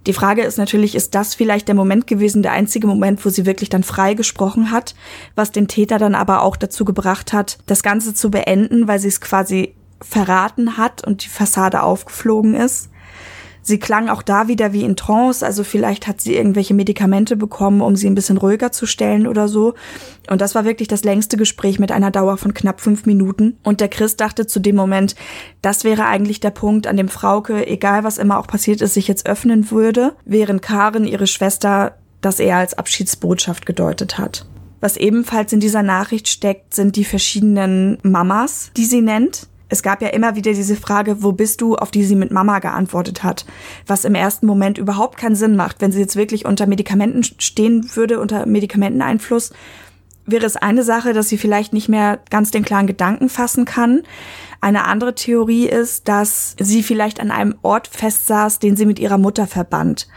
Die 0.06 0.14
Frage 0.14 0.44
ist 0.44 0.58
natürlich, 0.58 0.96
ist 0.96 1.16
das 1.16 1.36
vielleicht 1.36 1.68
der 1.68 1.76
Moment 1.76 2.08
gewesen, 2.08 2.42
der 2.42 2.54
einzige 2.54 2.88
Moment, 2.88 3.26
wo 3.26 3.30
sie 3.30 3.46
wirklich 3.46 3.70
dann 3.70 3.84
frei 3.84 4.14
gesprochen 4.14 4.72
hat, 4.72 4.96
was 5.36 5.52
den 5.52 5.68
Täter 5.68 5.98
dann 5.98 6.16
aber 6.16 6.44
auch 6.44 6.56
dazu 6.56 6.86
gebracht 6.86 7.34
hat, 7.34 7.58
das 7.66 7.84
Ganze 7.84 8.14
zu 8.14 8.32
beenden, 8.32 8.88
weil 8.88 9.00
sie 9.00 9.10
es 9.10 9.20
quasi 9.20 9.76
verraten 10.02 10.78
hat 10.78 11.06
und 11.06 11.26
die 11.26 11.30
Fassade 11.30 11.84
aufgeflogen 11.84 12.56
ist. 12.56 12.90
Sie 13.68 13.80
klang 13.80 14.08
auch 14.08 14.22
da 14.22 14.48
wieder 14.48 14.72
wie 14.72 14.86
in 14.86 14.96
Trance, 14.96 15.46
also 15.46 15.66
vielleicht 15.66 16.08
hat 16.08 16.22
sie 16.22 16.38
irgendwelche 16.38 16.74
Medikamente 16.74 17.36
bekommen, 17.36 17.82
um 17.82 17.98
sie 17.98 18.08
ein 18.08 18.16
bisschen 18.16 18.38
ruhiger 18.38 18.72
zu 18.72 18.86
stellen 18.86 19.28
oder 19.28 19.50
so. 19.50 19.74
Und 20.30 20.40
das 20.40 20.56
war 20.56 20.64
wirklich 20.64 20.88
das 20.88 21.04
längste 21.04 21.36
Gespräch 21.36 21.78
mit 21.78 21.92
einer 21.92 22.10
Dauer 22.10 22.38
von 22.38 22.54
knapp 22.54 22.80
fünf 22.80 23.06
Minuten. 23.06 23.58
Und 23.64 23.82
der 23.82 23.90
Chris 23.90 24.16
dachte 24.16 24.48
zu 24.48 24.62
dem 24.62 24.78
Moment, 24.78 25.18
das 25.62 25.84
wäre 25.84 26.06
eigentlich 26.06 26.40
der 26.40 26.52
Punkt, 26.52 26.88
an 26.88 26.96
dem 26.96 27.10
Frauke, 27.10 27.68
egal 27.68 28.06
was 28.06 28.20
immer 28.20 28.40
auch 28.40 28.48
passiert 28.48 28.80
ist, 28.80 28.94
sich 28.94 29.10
jetzt 29.10 29.28
öffnen 29.28 29.70
würde, 29.70 30.16
während 30.24 30.62
Karen, 30.62 31.06
ihre 31.06 31.28
Schwester, 31.28 31.98
das 32.22 32.40
eher 32.40 32.56
als 32.56 32.74
Abschiedsbotschaft 32.74 33.66
gedeutet 33.66 34.18
hat. 34.18 34.46
Was 34.80 34.96
ebenfalls 34.96 35.52
in 35.52 35.60
dieser 35.60 35.84
Nachricht 35.84 36.30
steckt, 36.30 36.74
sind 36.74 36.96
die 36.96 37.04
verschiedenen 37.04 37.98
Mamas, 38.02 38.72
die 38.78 38.86
sie 38.86 39.02
nennt 39.02 39.50
es 39.70 39.84
gab 39.84 40.02
ja 40.02 40.10
immer 40.10 40.36
wieder 40.36 40.54
diese 40.54 40.76
Frage, 40.76 41.24
wo 41.24 41.32
bist 41.32 41.62
du, 41.62 41.76
auf 41.76 41.92
die 41.92 42.04
sie 42.04 42.16
mit 42.16 42.32
Mama 42.32 42.60
geantwortet 42.60 43.24
hat, 43.24 43.46
was 43.86 44.06
im 44.06 44.16
ersten 44.16 44.46
Moment 44.46 44.78
überhaupt 44.78 45.18
keinen 45.18 45.36
Sinn 45.36 45.56
macht. 45.56 45.82
Wenn 45.82 45.92
sie 45.92 46.00
jetzt 46.00 46.16
wirklich 46.16 46.46
unter 46.46 46.68
Medikamenten 46.68 47.24
stehen 47.24 47.90
würde, 47.96 48.20
unter 48.20 48.46
Medikamenteneinfluss, 48.46 49.52
wäre 50.26 50.46
es 50.46 50.58
eine 50.58 50.84
Sache, 50.84 51.14
dass 51.14 51.30
sie 51.30 51.38
vielleicht 51.38 51.74
nicht 51.74 51.90
mehr 51.90 52.20
ganz 52.30 52.52
den 52.52 52.64
klaren 52.64 52.88
Gedanken 52.88 53.30
fassen 53.30 53.66
kann. 53.66 54.04
Eine 54.60 54.86
andere 54.86 55.16
Theorie 55.16 55.68
ist, 55.68 56.08
dass 56.08 56.56
sie 56.60 56.84
vielleicht 56.84 57.20
an 57.20 57.32
einem 57.32 57.56
Ort 57.62 57.88
festsaß, 57.88 58.60
den 58.60 58.76
sie 58.76 58.86
mit 58.86 59.00
ihrer 59.00 59.18
Mutter 59.18 59.48
verband. 59.48 60.08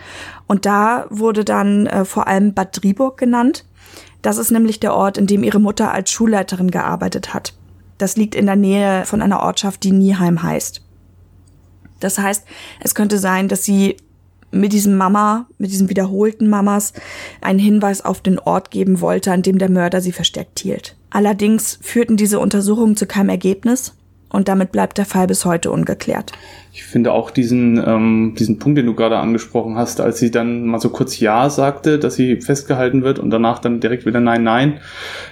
Und 0.47 0.67
da 0.67 1.07
wurde 1.11 1.45
dann 1.45 1.87
äh, 1.87 2.05
vor 2.05 2.27
allem 2.27 2.55
Bad 2.55 2.83
Driburg 2.83 3.19
genannt. 3.19 3.65
Das 4.23 4.37
ist 4.37 4.51
nämlich 4.51 4.81
der 4.81 4.95
Ort, 4.95 5.19
in 5.19 5.27
dem 5.27 5.45
ihre 5.45 5.61
Mutter 5.61 5.93
als 5.93 6.11
Schulleiterin 6.11 6.71
gearbeitet 6.71 7.33
hat. 7.33 7.55
Das 8.01 8.17
liegt 8.17 8.35
in 8.35 8.47
der 8.47 8.57
Nähe 8.57 9.05
von 9.05 9.21
einer 9.21 9.41
Ortschaft, 9.41 9.83
die 9.83 9.93
Nieheim 9.93 10.43
heißt. 10.43 10.81
Das 12.01 12.19
heißt, 12.19 12.47
es 12.81 12.95
könnte 12.95 13.19
sein, 13.19 13.47
dass 13.49 13.63
sie 13.63 13.99
mit 14.51 14.73
diesem 14.73 14.97
Mama, 14.97 15.47
mit 15.59 15.71
diesen 15.71 15.91
wiederholten 15.91 16.49
Mamas, 16.49 16.95
einen 17.43 17.59
Hinweis 17.59 18.03
auf 18.03 18.23
den 18.23 18.39
Ort 18.39 18.71
geben 18.71 19.03
wollte, 19.03 19.33
an 19.33 19.43
dem 19.43 19.59
der 19.59 19.71
Mörder 19.71 20.01
sie 20.01 20.13
versteckt 20.13 20.61
hielt. 20.61 20.97
Allerdings 21.11 21.79
führten 21.83 22.17
diese 22.17 22.39
Untersuchungen 22.39 22.97
zu 22.97 23.05
keinem 23.07 23.29
Ergebnis 23.29 23.95
und 24.31 24.49
damit 24.49 24.73
bleibt 24.73 24.99
der 24.99 25.05
Fall 25.05 25.27
bis 25.27 25.45
heute 25.45 25.71
ungeklärt. 25.71 26.33
Ich 26.73 26.85
finde 26.85 27.13
auch 27.13 27.33
diesen, 27.33 27.83
ähm, 27.85 28.35
diesen 28.39 28.61
Punkt, 28.61 28.79
den 28.79 28.87
du 28.87 28.95
gerade 28.95 29.19
angesprochen 29.19 29.77
hast, 29.77 30.01
als 30.01 30.19
sie 30.19 30.31
dann 30.31 30.67
mal 30.67 30.81
so 30.81 30.89
kurz 30.91 31.19
Ja 31.19 31.51
sagte, 31.51 31.99
dass 31.99 32.15
sie 32.15 32.41
festgehalten 32.41 33.03
wird 33.03 33.19
und 33.19 33.31
danach 33.31 33.59
dann 33.59 33.81
direkt 33.81 34.07
wieder 34.07 34.21
Nein, 34.21 34.45
Nein. 34.45 34.81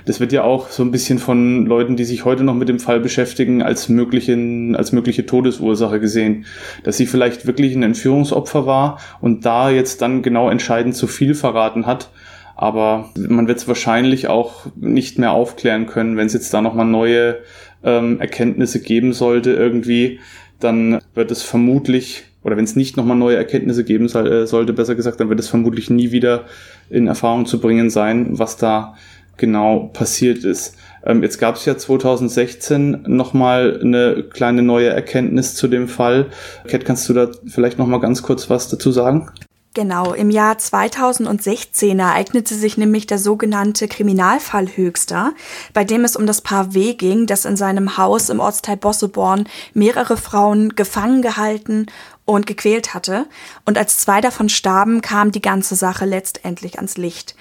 Das 0.04 0.18
wird 0.18 0.32
ja 0.32 0.42
auch 0.42 0.68
so 0.68 0.82
ein 0.82 0.90
bisschen 0.90 1.18
von 1.18 1.64
Leuten, 1.64 1.94
die 1.96 2.04
sich 2.04 2.24
heute 2.24 2.42
noch 2.42 2.54
mit 2.54 2.68
dem 2.68 2.80
Fall 2.80 2.98
beschäftigen, 2.98 3.62
als, 3.62 3.88
möglichen, 3.88 4.74
als 4.74 4.90
mögliche 4.90 5.26
Todesursache 5.26 6.00
gesehen. 6.00 6.44
Dass 6.82 6.96
sie 6.96 7.06
vielleicht 7.06 7.46
wirklich 7.46 7.76
ein 7.76 7.84
Entführungsopfer 7.84 8.66
war 8.66 8.98
und 9.20 9.46
da 9.46 9.70
jetzt 9.70 10.02
dann 10.02 10.22
genau 10.22 10.50
entscheidend 10.50 10.96
zu 10.96 11.06
viel 11.06 11.34
verraten 11.34 11.86
hat. 11.86 12.10
Aber 12.56 13.10
man 13.16 13.46
wird 13.46 13.58
es 13.58 13.68
wahrscheinlich 13.68 14.26
auch 14.26 14.66
nicht 14.74 15.16
mehr 15.16 15.30
aufklären 15.30 15.86
können, 15.86 16.16
wenn 16.16 16.26
es 16.26 16.32
jetzt 16.32 16.52
da 16.52 16.60
nochmal 16.60 16.86
neue 16.86 17.36
ähm, 17.82 18.20
Erkenntnisse 18.20 18.80
geben 18.80 19.12
sollte 19.12 19.52
irgendwie, 19.52 20.20
dann 20.60 21.00
wird 21.14 21.30
es 21.30 21.42
vermutlich, 21.42 22.24
oder 22.42 22.56
wenn 22.56 22.64
es 22.64 22.76
nicht 22.76 22.96
nochmal 22.96 23.16
neue 23.16 23.36
Erkenntnisse 23.36 23.84
geben 23.84 24.08
soll, 24.08 24.26
äh, 24.26 24.46
sollte, 24.46 24.72
besser 24.72 24.94
gesagt, 24.94 25.20
dann 25.20 25.28
wird 25.28 25.40
es 25.40 25.48
vermutlich 25.48 25.90
nie 25.90 26.10
wieder 26.10 26.44
in 26.90 27.06
Erfahrung 27.06 27.46
zu 27.46 27.60
bringen 27.60 27.90
sein, 27.90 28.38
was 28.38 28.56
da 28.56 28.94
genau 29.36 29.90
passiert 29.92 30.44
ist. 30.44 30.76
Ähm, 31.06 31.22
jetzt 31.22 31.38
gab 31.38 31.54
es 31.54 31.64
ja 31.64 31.76
2016 31.76 33.04
nochmal 33.06 33.80
eine 33.80 34.24
kleine 34.24 34.62
neue 34.62 34.88
Erkenntnis 34.88 35.54
zu 35.54 35.68
dem 35.68 35.88
Fall. 35.88 36.26
Kat, 36.66 36.84
kannst 36.84 37.08
du 37.08 37.14
da 37.14 37.30
vielleicht 37.46 37.78
nochmal 37.78 38.00
ganz 38.00 38.22
kurz 38.22 38.50
was 38.50 38.68
dazu 38.68 38.90
sagen? 38.90 39.30
Genau, 39.78 40.12
im 40.12 40.30
Jahr 40.30 40.58
2016 40.58 42.00
ereignete 42.00 42.56
sich 42.56 42.78
nämlich 42.78 43.06
der 43.06 43.20
sogenannte 43.20 43.86
Kriminalfall 43.86 44.66
Höchster, 44.66 45.34
bei 45.72 45.84
dem 45.84 46.04
es 46.04 46.16
um 46.16 46.26
das 46.26 46.40
Paar 46.40 46.74
W 46.74 46.94
ging, 46.94 47.26
das 47.26 47.44
in 47.44 47.56
seinem 47.56 47.96
Haus 47.96 48.28
im 48.28 48.40
Ortsteil 48.40 48.76
Bosseborn 48.76 49.48
mehrere 49.74 50.16
Frauen 50.16 50.74
gefangen 50.74 51.22
gehalten 51.22 51.86
und 52.24 52.48
gequält 52.48 52.92
hatte. 52.92 53.26
Und 53.66 53.78
als 53.78 53.98
zwei 53.98 54.20
davon 54.20 54.48
starben, 54.48 55.00
kam 55.00 55.30
die 55.30 55.42
ganze 55.42 55.76
Sache 55.76 56.06
letztendlich 56.06 56.78
ans 56.78 56.96
Licht. 56.96 57.36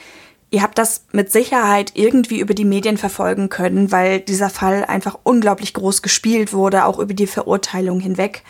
Ihr 0.52 0.62
habt 0.62 0.78
das 0.78 1.06
mit 1.12 1.32
Sicherheit 1.32 1.94
irgendwie 1.96 2.40
über 2.40 2.54
die 2.54 2.66
Medien 2.66 3.00
verfolgen 3.00 3.50
können, 3.50 3.92
weil 3.92 4.20
dieser 4.20 4.52
Fall 4.52 4.86
einfach 4.86 5.18
unglaublich 5.24 5.74
groß 5.74 6.04
gespielt 6.04 6.54
wurde, 6.54 6.86
auch 6.86 7.00
über 7.00 7.16
die 7.16 7.26
Verurteilung 7.26 8.00
hinweg. 8.00 8.44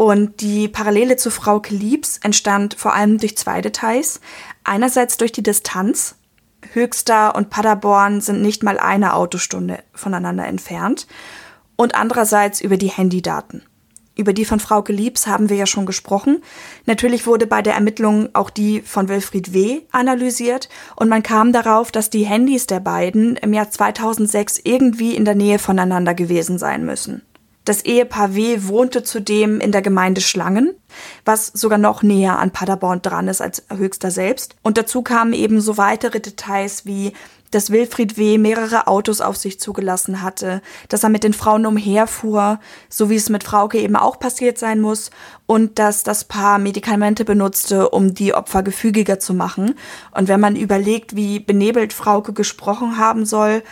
Und 0.00 0.40
die 0.40 0.66
Parallele 0.66 1.16
zu 1.16 1.30
Frauke 1.30 1.74
Liebs 1.74 2.16
entstand 2.22 2.72
vor 2.72 2.94
allem 2.94 3.18
durch 3.18 3.36
zwei 3.36 3.60
Details. 3.60 4.22
Einerseits 4.64 5.18
durch 5.18 5.30
die 5.30 5.42
Distanz. 5.42 6.14
Höchster 6.72 7.34
und 7.34 7.50
Paderborn 7.50 8.22
sind 8.22 8.40
nicht 8.40 8.62
mal 8.62 8.78
eine 8.78 9.12
Autostunde 9.12 9.80
voneinander 9.92 10.46
entfernt. 10.46 11.06
Und 11.76 11.96
andererseits 11.96 12.62
über 12.62 12.78
die 12.78 12.88
Handydaten. 12.88 13.62
Über 14.16 14.32
die 14.32 14.46
von 14.46 14.58
Frauke 14.58 14.94
Liebs 14.94 15.26
haben 15.26 15.50
wir 15.50 15.58
ja 15.58 15.66
schon 15.66 15.84
gesprochen. 15.84 16.42
Natürlich 16.86 17.26
wurde 17.26 17.46
bei 17.46 17.60
der 17.60 17.74
Ermittlung 17.74 18.30
auch 18.32 18.48
die 18.48 18.80
von 18.80 19.10
Wilfried 19.10 19.52
W. 19.52 19.82
analysiert 19.92 20.70
und 20.96 21.10
man 21.10 21.22
kam 21.22 21.52
darauf, 21.52 21.92
dass 21.92 22.08
die 22.08 22.24
Handys 22.24 22.66
der 22.66 22.80
beiden 22.80 23.36
im 23.36 23.52
Jahr 23.52 23.70
2006 23.70 24.62
irgendwie 24.64 25.14
in 25.14 25.26
der 25.26 25.34
Nähe 25.34 25.58
voneinander 25.58 26.14
gewesen 26.14 26.58
sein 26.58 26.86
müssen. 26.86 27.20
Das 27.64 27.84
Ehepaar 27.84 28.34
W. 28.34 28.62
wohnte 28.62 29.02
zudem 29.02 29.60
in 29.60 29.70
der 29.70 29.82
Gemeinde 29.82 30.20
Schlangen, 30.20 30.74
was 31.24 31.48
sogar 31.48 31.78
noch 31.78 32.02
näher 32.02 32.38
an 32.38 32.52
Paderborn 32.52 33.02
dran 33.02 33.28
ist 33.28 33.42
als 33.42 33.62
Höchster 33.74 34.10
selbst. 34.10 34.56
Und 34.62 34.78
dazu 34.78 35.02
kamen 35.02 35.34
eben 35.34 35.60
so 35.60 35.76
weitere 35.76 36.20
Details 36.20 36.86
wie 36.86 37.12
dass 37.50 37.70
Wilfried 37.70 38.16
W. 38.16 38.38
mehrere 38.38 38.86
Autos 38.86 39.20
auf 39.20 39.36
sich 39.36 39.58
zugelassen 39.60 40.22
hatte, 40.22 40.62
dass 40.88 41.02
er 41.02 41.08
mit 41.08 41.24
den 41.24 41.32
Frauen 41.32 41.66
umherfuhr, 41.66 42.60
so 42.88 43.10
wie 43.10 43.16
es 43.16 43.28
mit 43.28 43.44
Frauke 43.44 43.78
eben 43.78 43.96
auch 43.96 44.18
passiert 44.18 44.58
sein 44.58 44.80
muss, 44.80 45.10
und 45.46 45.78
dass 45.78 46.04
das 46.04 46.24
Paar 46.24 46.58
Medikamente 46.58 47.24
benutzte, 47.24 47.90
um 47.90 48.14
die 48.14 48.34
Opfer 48.34 48.62
gefügiger 48.62 49.18
zu 49.18 49.34
machen. 49.34 49.74
Und 50.12 50.28
wenn 50.28 50.40
man 50.40 50.54
überlegt, 50.54 51.16
wie 51.16 51.40
benebelt 51.40 51.92
Frauke 51.92 52.32
gesprochen 52.32 52.98
haben 52.98 53.26
soll, 53.26 53.62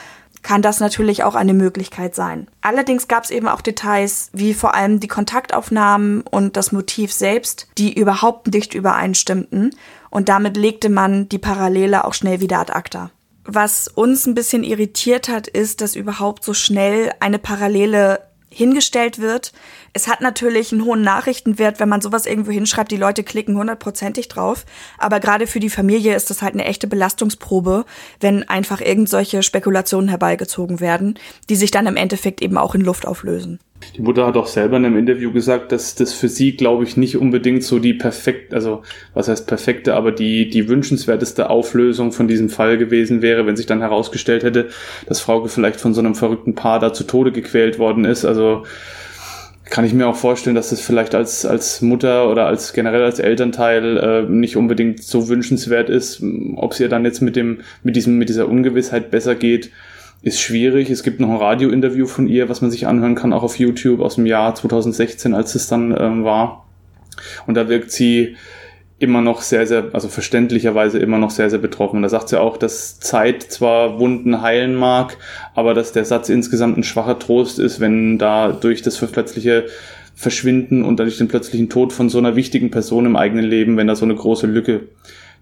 kann 0.42 0.62
das 0.62 0.80
natürlich 0.80 1.24
auch 1.24 1.34
eine 1.34 1.54
Möglichkeit 1.54 2.14
sein. 2.14 2.48
Allerdings 2.60 3.08
gab 3.08 3.24
es 3.24 3.30
eben 3.30 3.48
auch 3.48 3.60
Details, 3.60 4.30
wie 4.32 4.54
vor 4.54 4.74
allem 4.74 5.00
die 5.00 5.08
Kontaktaufnahmen 5.08 6.22
und 6.22 6.56
das 6.56 6.72
Motiv 6.72 7.12
selbst, 7.12 7.68
die 7.76 7.98
überhaupt 7.98 8.48
nicht 8.48 8.74
übereinstimmten 8.74 9.74
und 10.10 10.28
damit 10.28 10.56
legte 10.56 10.88
man 10.88 11.28
die 11.28 11.38
Parallele 11.38 12.04
auch 12.04 12.14
schnell 12.14 12.40
wieder 12.40 12.58
ad 12.58 12.72
acta. 12.72 13.10
Was 13.44 13.88
uns 13.88 14.26
ein 14.26 14.34
bisschen 14.34 14.62
irritiert 14.62 15.28
hat, 15.28 15.48
ist, 15.48 15.80
dass 15.80 15.96
überhaupt 15.96 16.44
so 16.44 16.52
schnell 16.52 17.12
eine 17.20 17.38
Parallele 17.38 18.20
hingestellt 18.50 19.18
wird. 19.18 19.52
Es 19.92 20.08
hat 20.08 20.20
natürlich 20.20 20.72
einen 20.72 20.84
hohen 20.84 21.02
Nachrichtenwert, 21.02 21.80
wenn 21.80 21.88
man 21.88 22.00
sowas 22.00 22.26
irgendwo 22.26 22.50
hinschreibt. 22.50 22.90
Die 22.90 22.96
Leute 22.96 23.24
klicken 23.24 23.56
hundertprozentig 23.56 24.28
drauf. 24.28 24.64
Aber 24.98 25.20
gerade 25.20 25.46
für 25.46 25.60
die 25.60 25.70
Familie 25.70 26.14
ist 26.14 26.30
das 26.30 26.42
halt 26.42 26.54
eine 26.54 26.64
echte 26.64 26.86
Belastungsprobe, 26.86 27.84
wenn 28.20 28.48
einfach 28.48 28.80
irgendwelche 28.80 29.42
Spekulationen 29.42 30.08
herbeigezogen 30.08 30.80
werden, 30.80 31.18
die 31.48 31.56
sich 31.56 31.70
dann 31.70 31.86
im 31.86 31.96
Endeffekt 31.96 32.42
eben 32.42 32.58
auch 32.58 32.74
in 32.74 32.82
Luft 32.82 33.06
auflösen. 33.06 33.58
Die 33.96 34.02
Mutter 34.02 34.26
hat 34.26 34.36
auch 34.36 34.46
selber 34.46 34.76
in 34.76 34.84
einem 34.84 34.98
Interview 34.98 35.32
gesagt, 35.32 35.72
dass 35.72 35.94
das 35.94 36.12
für 36.12 36.28
sie, 36.28 36.56
glaube 36.56 36.84
ich, 36.84 36.96
nicht 36.96 37.16
unbedingt 37.16 37.62
so 37.62 37.78
die 37.78 37.94
perfekt, 37.94 38.52
also 38.52 38.82
was 39.14 39.28
heißt 39.28 39.46
perfekte, 39.46 39.94
aber 39.94 40.12
die, 40.12 40.48
die 40.48 40.68
wünschenswerteste 40.68 41.48
Auflösung 41.48 42.12
von 42.12 42.28
diesem 42.28 42.48
Fall 42.48 42.76
gewesen 42.76 43.22
wäre, 43.22 43.46
wenn 43.46 43.56
sich 43.56 43.66
dann 43.66 43.80
herausgestellt 43.80 44.42
hätte, 44.42 44.68
dass 45.06 45.20
Frauke 45.20 45.48
vielleicht 45.48 45.80
von 45.80 45.94
so 45.94 46.00
einem 46.00 46.14
verrückten 46.14 46.54
Paar 46.54 46.80
da 46.80 46.92
zu 46.92 47.04
Tode 47.04 47.32
gequält 47.32 47.78
worden 47.78 48.04
ist. 48.04 48.24
Also 48.24 48.64
kann 49.70 49.84
ich 49.84 49.92
mir 49.92 50.08
auch 50.08 50.16
vorstellen, 50.16 50.56
dass 50.56 50.70
das 50.70 50.80
vielleicht 50.80 51.14
als, 51.14 51.44
als 51.44 51.82
Mutter 51.82 52.30
oder 52.30 52.46
als 52.46 52.72
generell 52.72 53.02
als 53.02 53.18
Elternteil 53.18 53.96
äh, 53.96 54.22
nicht 54.22 54.56
unbedingt 54.56 55.02
so 55.02 55.28
wünschenswert 55.28 55.90
ist, 55.90 56.22
ob 56.56 56.72
es 56.72 56.80
ihr 56.80 56.88
dann 56.88 57.04
jetzt 57.04 57.20
mit 57.20 57.36
dem, 57.36 57.60
mit 57.82 57.96
diesem, 57.96 58.18
mit 58.18 58.28
dieser 58.28 58.48
Ungewissheit 58.48 59.10
besser 59.10 59.34
geht 59.34 59.70
ist 60.22 60.40
schwierig. 60.40 60.90
Es 60.90 61.02
gibt 61.02 61.20
noch 61.20 61.30
ein 61.30 61.36
Radiointerview 61.36 62.06
von 62.06 62.28
ihr, 62.28 62.48
was 62.48 62.60
man 62.60 62.70
sich 62.70 62.86
anhören 62.86 63.14
kann, 63.14 63.32
auch 63.32 63.42
auf 63.42 63.58
YouTube 63.58 64.00
aus 64.00 64.16
dem 64.16 64.26
Jahr 64.26 64.54
2016, 64.54 65.34
als 65.34 65.54
es 65.54 65.68
dann 65.68 65.96
ähm, 65.98 66.24
war. 66.24 66.66
Und 67.46 67.54
da 67.54 67.68
wirkt 67.68 67.90
sie 67.90 68.36
immer 68.98 69.20
noch 69.20 69.42
sehr, 69.42 69.66
sehr, 69.66 69.90
also 69.92 70.08
verständlicherweise 70.08 70.98
immer 70.98 71.18
noch 71.18 71.30
sehr, 71.30 71.50
sehr 71.50 71.58
betroffen. 71.58 72.02
Da 72.02 72.08
sagt 72.08 72.28
sie 72.28 72.40
auch, 72.40 72.56
dass 72.56 72.98
Zeit 72.98 73.42
zwar 73.42 74.00
Wunden 74.00 74.42
heilen 74.42 74.74
mag, 74.74 75.16
aber 75.54 75.74
dass 75.74 75.92
der 75.92 76.04
Satz 76.04 76.28
insgesamt 76.28 76.76
ein 76.78 76.84
schwacher 76.84 77.18
Trost 77.18 77.58
ist, 77.58 77.78
wenn 77.80 78.18
da 78.18 78.50
durch 78.50 78.82
das 78.82 78.98
plötzliche 78.98 79.66
verschwinden 80.14 80.84
und 80.84 80.98
dadurch 80.98 81.16
den 81.16 81.28
plötzlichen 81.28 81.68
Tod 81.68 81.92
von 81.92 82.08
so 82.08 82.18
einer 82.18 82.34
wichtigen 82.34 82.72
Person 82.72 83.06
im 83.06 83.14
eigenen 83.14 83.44
Leben, 83.44 83.76
wenn 83.76 83.86
da 83.86 83.94
so 83.94 84.04
eine 84.04 84.16
große 84.16 84.48
Lücke 84.48 84.88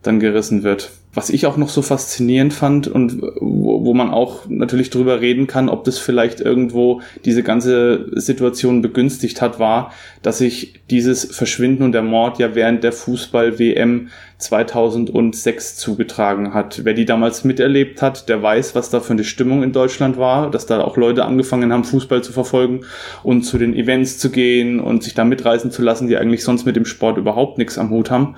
dann 0.03 0.21
gerissen 0.21 0.63
wird. 0.63 0.91
Was 1.17 1.31
ich 1.31 1.47
auch 1.47 1.57
noch 1.57 1.71
so 1.71 1.81
faszinierend 1.81 2.53
fand 2.53 2.89
und 2.89 3.23
wo, 3.41 3.87
wo, 3.87 3.95
man 3.95 4.11
auch 4.11 4.51
natürlich 4.51 4.91
drüber 4.91 5.23
reden 5.23 5.47
kann, 5.47 5.71
ob 5.71 5.85
das 5.85 5.99
vielleicht 5.99 6.43
irgendwo 6.43 7.01
diese 7.25 7.43
ganze 7.43 8.11
Situation 8.21 8.83
begünstigt 8.83 9.41
hat, 9.41 9.59
war, 9.59 9.93
dass 10.21 10.37
sich 10.37 10.83
dieses 10.91 11.25
Verschwinden 11.25 11.85
und 11.85 11.93
der 11.93 12.03
Mord 12.03 12.39
ja 12.39 12.55
während 12.55 12.85
der 12.85 12.93
Fußball-WM 12.93 14.11
2006 14.37 15.77
zugetragen 15.77 16.53
hat. 16.53 16.85
Wer 16.85 16.93
die 16.93 17.07
damals 17.07 17.45
miterlebt 17.45 18.03
hat, 18.03 18.29
der 18.29 18.43
weiß, 18.43 18.75
was 18.75 18.91
da 18.91 19.01
für 19.01 19.15
eine 19.15 19.25
Stimmung 19.25 19.63
in 19.63 19.73
Deutschland 19.73 20.19
war, 20.19 20.51
dass 20.51 20.67
da 20.67 20.83
auch 20.83 20.99
Leute 20.99 21.25
angefangen 21.25 21.73
haben, 21.73 21.85
Fußball 21.85 22.23
zu 22.23 22.33
verfolgen 22.33 22.83
und 23.23 23.45
zu 23.45 23.57
den 23.57 23.75
Events 23.75 24.19
zu 24.19 24.29
gehen 24.29 24.81
und 24.81 25.03
sich 25.03 25.15
da 25.15 25.25
mitreißen 25.25 25.71
zu 25.71 25.81
lassen, 25.81 26.09
die 26.09 26.19
eigentlich 26.19 26.45
sonst 26.45 26.67
mit 26.67 26.77
dem 26.77 26.85
Sport 26.85 27.17
überhaupt 27.17 27.57
nichts 27.57 27.79
am 27.79 27.89
Hut 27.89 28.11
haben. 28.11 28.37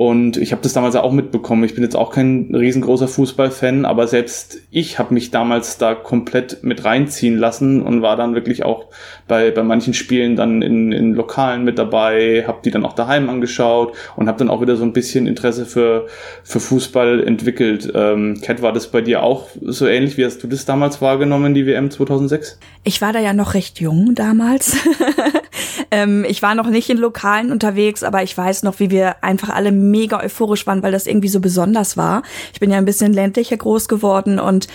Und 0.00 0.38
ich 0.38 0.52
habe 0.52 0.62
das 0.62 0.72
damals 0.72 0.96
auch 0.96 1.12
mitbekommen. 1.12 1.62
Ich 1.64 1.74
bin 1.74 1.84
jetzt 1.84 1.94
auch 1.94 2.10
kein 2.10 2.54
riesengroßer 2.54 3.06
Fußballfan, 3.06 3.84
aber 3.84 4.06
selbst 4.06 4.62
ich 4.70 4.98
habe 4.98 5.12
mich 5.12 5.30
damals 5.30 5.76
da 5.76 5.94
komplett 5.94 6.64
mit 6.64 6.86
reinziehen 6.86 7.36
lassen 7.36 7.82
und 7.82 8.00
war 8.00 8.16
dann 8.16 8.34
wirklich 8.34 8.64
auch 8.64 8.86
bei, 9.28 9.50
bei 9.50 9.62
manchen 9.62 9.92
Spielen 9.92 10.36
dann 10.36 10.62
in, 10.62 10.90
in 10.90 11.12
Lokalen 11.12 11.64
mit 11.64 11.78
dabei, 11.78 12.44
habe 12.46 12.60
die 12.64 12.70
dann 12.70 12.86
auch 12.86 12.94
daheim 12.94 13.28
angeschaut 13.28 13.94
und 14.16 14.26
habe 14.26 14.38
dann 14.38 14.48
auch 14.48 14.62
wieder 14.62 14.76
so 14.76 14.84
ein 14.84 14.94
bisschen 14.94 15.26
Interesse 15.26 15.66
für, 15.66 16.06
für 16.44 16.60
Fußball 16.60 17.22
entwickelt. 17.22 17.92
Ähm, 17.94 18.40
Kat, 18.40 18.62
war 18.62 18.72
das 18.72 18.86
bei 18.86 19.02
dir 19.02 19.22
auch 19.22 19.48
so 19.60 19.86
ähnlich? 19.86 20.16
Wie 20.16 20.24
hast 20.24 20.42
du 20.42 20.46
das 20.46 20.64
damals 20.64 21.02
wahrgenommen, 21.02 21.52
die 21.52 21.66
WM 21.66 21.90
2006? 21.90 22.58
Ich 22.84 23.02
war 23.02 23.12
da 23.12 23.18
ja 23.18 23.34
noch 23.34 23.52
recht 23.52 23.80
jung 23.80 24.14
damals. 24.14 24.78
ähm, 25.90 26.24
ich 26.28 26.42
war 26.42 26.54
noch 26.54 26.68
nicht 26.68 26.90
in 26.90 26.98
Lokalen 26.98 27.52
unterwegs, 27.52 28.02
aber 28.02 28.22
ich 28.22 28.36
weiß 28.36 28.62
noch, 28.62 28.78
wie 28.78 28.90
wir 28.90 29.22
einfach 29.22 29.50
alle 29.50 29.72
mega 29.72 30.22
euphorisch 30.22 30.66
waren, 30.66 30.82
weil 30.82 30.92
das 30.92 31.06
irgendwie 31.06 31.28
so 31.28 31.40
besonders 31.40 31.96
war. 31.96 32.22
Ich 32.52 32.60
bin 32.60 32.70
ja 32.70 32.78
ein 32.78 32.84
bisschen 32.84 33.12
ländlicher 33.12 33.56
groß 33.56 33.88
geworden 33.88 34.38
und 34.38 34.68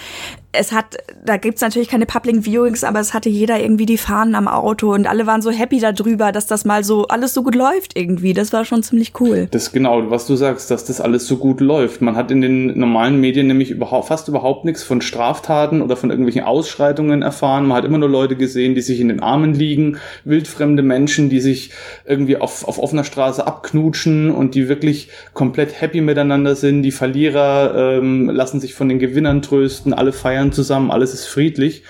es 0.57 0.71
hat, 0.71 0.97
da 1.23 1.37
gibt's 1.37 1.61
natürlich 1.61 1.89
keine 1.89 2.05
Public 2.05 2.45
Viewings, 2.45 2.83
aber 2.83 2.99
es 2.99 3.13
hatte 3.13 3.29
jeder 3.29 3.59
irgendwie 3.59 3.85
die 3.85 3.97
Fahnen 3.97 4.35
am 4.35 4.47
Auto 4.47 4.93
und 4.93 5.07
alle 5.07 5.25
waren 5.25 5.41
so 5.41 5.51
happy 5.51 5.79
darüber, 5.79 6.31
dass 6.31 6.47
das 6.47 6.65
mal 6.65 6.83
so 6.83 7.07
alles 7.07 7.33
so 7.33 7.43
gut 7.43 7.55
läuft 7.55 7.97
irgendwie. 7.97 8.33
Das 8.33 8.53
war 8.53 8.65
schon 8.65 8.83
ziemlich 8.83 9.13
cool. 9.19 9.47
Das 9.51 9.71
genau, 9.71 10.09
was 10.09 10.27
du 10.27 10.35
sagst, 10.35 10.71
dass 10.71 10.85
das 10.85 11.01
alles 11.01 11.27
so 11.27 11.37
gut 11.37 11.61
läuft. 11.61 12.01
Man 12.01 12.15
hat 12.15 12.31
in 12.31 12.41
den 12.41 12.77
normalen 12.77 13.19
Medien 13.19 13.47
nämlich 13.47 13.71
überhaupt, 13.71 14.07
fast 14.07 14.27
überhaupt 14.27 14.65
nichts 14.65 14.83
von 14.83 15.01
Straftaten 15.01 15.81
oder 15.81 15.95
von 15.95 16.09
irgendwelchen 16.09 16.43
Ausschreitungen 16.43 17.21
erfahren. 17.21 17.67
Man 17.67 17.77
hat 17.77 17.85
immer 17.85 17.97
nur 17.97 18.09
Leute 18.09 18.35
gesehen, 18.35 18.75
die 18.75 18.81
sich 18.81 18.99
in 18.99 19.09
den 19.09 19.21
Armen 19.21 19.53
liegen, 19.53 19.97
wildfremde 20.23 20.83
Menschen, 20.83 21.29
die 21.29 21.39
sich 21.39 21.71
irgendwie 22.05 22.37
auf, 22.37 22.67
auf 22.67 22.79
offener 22.79 23.03
Straße 23.03 23.45
abknutschen 23.45 24.31
und 24.31 24.55
die 24.55 24.69
wirklich 24.69 25.09
komplett 25.33 25.81
happy 25.81 26.01
miteinander 26.01 26.55
sind. 26.55 26.83
Die 26.83 26.91
Verlierer 26.91 27.97
ähm, 27.97 28.29
lassen 28.29 28.59
sich 28.59 28.73
von 28.73 28.89
den 28.89 28.99
Gewinnern 28.99 29.41
trösten, 29.41 29.93
alle 29.93 30.11
feiern 30.11 30.44
feiern 30.45 30.51
zusammen, 30.51 30.91
alles 30.91 31.13
ist 31.13 31.25
friedlich. 31.25 31.83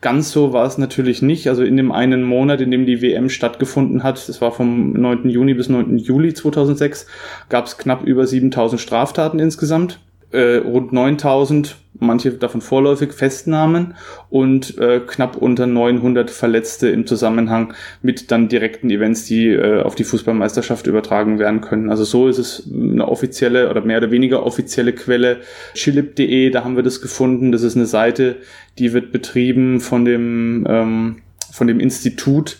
Ganz 0.00 0.30
so 0.30 0.52
war 0.52 0.64
es 0.64 0.78
natürlich 0.78 1.22
nicht. 1.22 1.48
Also 1.48 1.64
in 1.64 1.76
dem 1.76 1.90
einen 1.90 2.22
Monat, 2.22 2.60
in 2.60 2.70
dem 2.70 2.86
die 2.86 3.02
WM 3.02 3.28
stattgefunden 3.28 4.04
hat, 4.04 4.28
das 4.28 4.40
war 4.40 4.52
vom 4.52 4.92
9. 4.92 5.28
Juni 5.28 5.54
bis 5.54 5.68
9. 5.68 5.98
Juli 5.98 6.34
2006, 6.34 7.06
gab 7.48 7.66
es 7.66 7.78
knapp 7.78 8.04
über 8.04 8.26
7000 8.26 8.80
Straftaten 8.80 9.40
insgesamt. 9.40 9.98
Äh, 10.30 10.56
rund 10.56 10.92
9000 10.92 11.76
manche 12.00 12.32
davon 12.32 12.60
vorläufig 12.60 13.12
Festnahmen 13.12 13.94
und 14.30 14.78
äh, 14.78 15.00
knapp 15.00 15.36
unter 15.36 15.66
900 15.66 16.30
Verletzte 16.30 16.88
im 16.88 17.06
Zusammenhang 17.06 17.74
mit 18.02 18.30
dann 18.30 18.48
direkten 18.48 18.90
Events, 18.90 19.24
die 19.24 19.48
äh, 19.48 19.82
auf 19.82 19.94
die 19.94 20.04
Fußballmeisterschaft 20.04 20.86
übertragen 20.86 21.38
werden 21.38 21.60
können. 21.60 21.90
Also 21.90 22.04
so 22.04 22.28
ist 22.28 22.38
es 22.38 22.70
eine 22.72 23.08
offizielle 23.08 23.70
oder 23.70 23.80
mehr 23.80 23.98
oder 23.98 24.10
weniger 24.10 24.44
offizielle 24.44 24.92
Quelle. 24.92 25.38
chilip.de, 25.74 26.50
da 26.50 26.64
haben 26.64 26.76
wir 26.76 26.82
das 26.82 27.00
gefunden. 27.00 27.52
Das 27.52 27.62
ist 27.62 27.76
eine 27.76 27.86
Seite, 27.86 28.36
die 28.78 28.92
wird 28.92 29.12
betrieben 29.12 29.80
von 29.80 30.04
dem, 30.04 30.66
ähm, 30.68 31.16
von 31.50 31.66
dem 31.66 31.80
Institut 31.80 32.58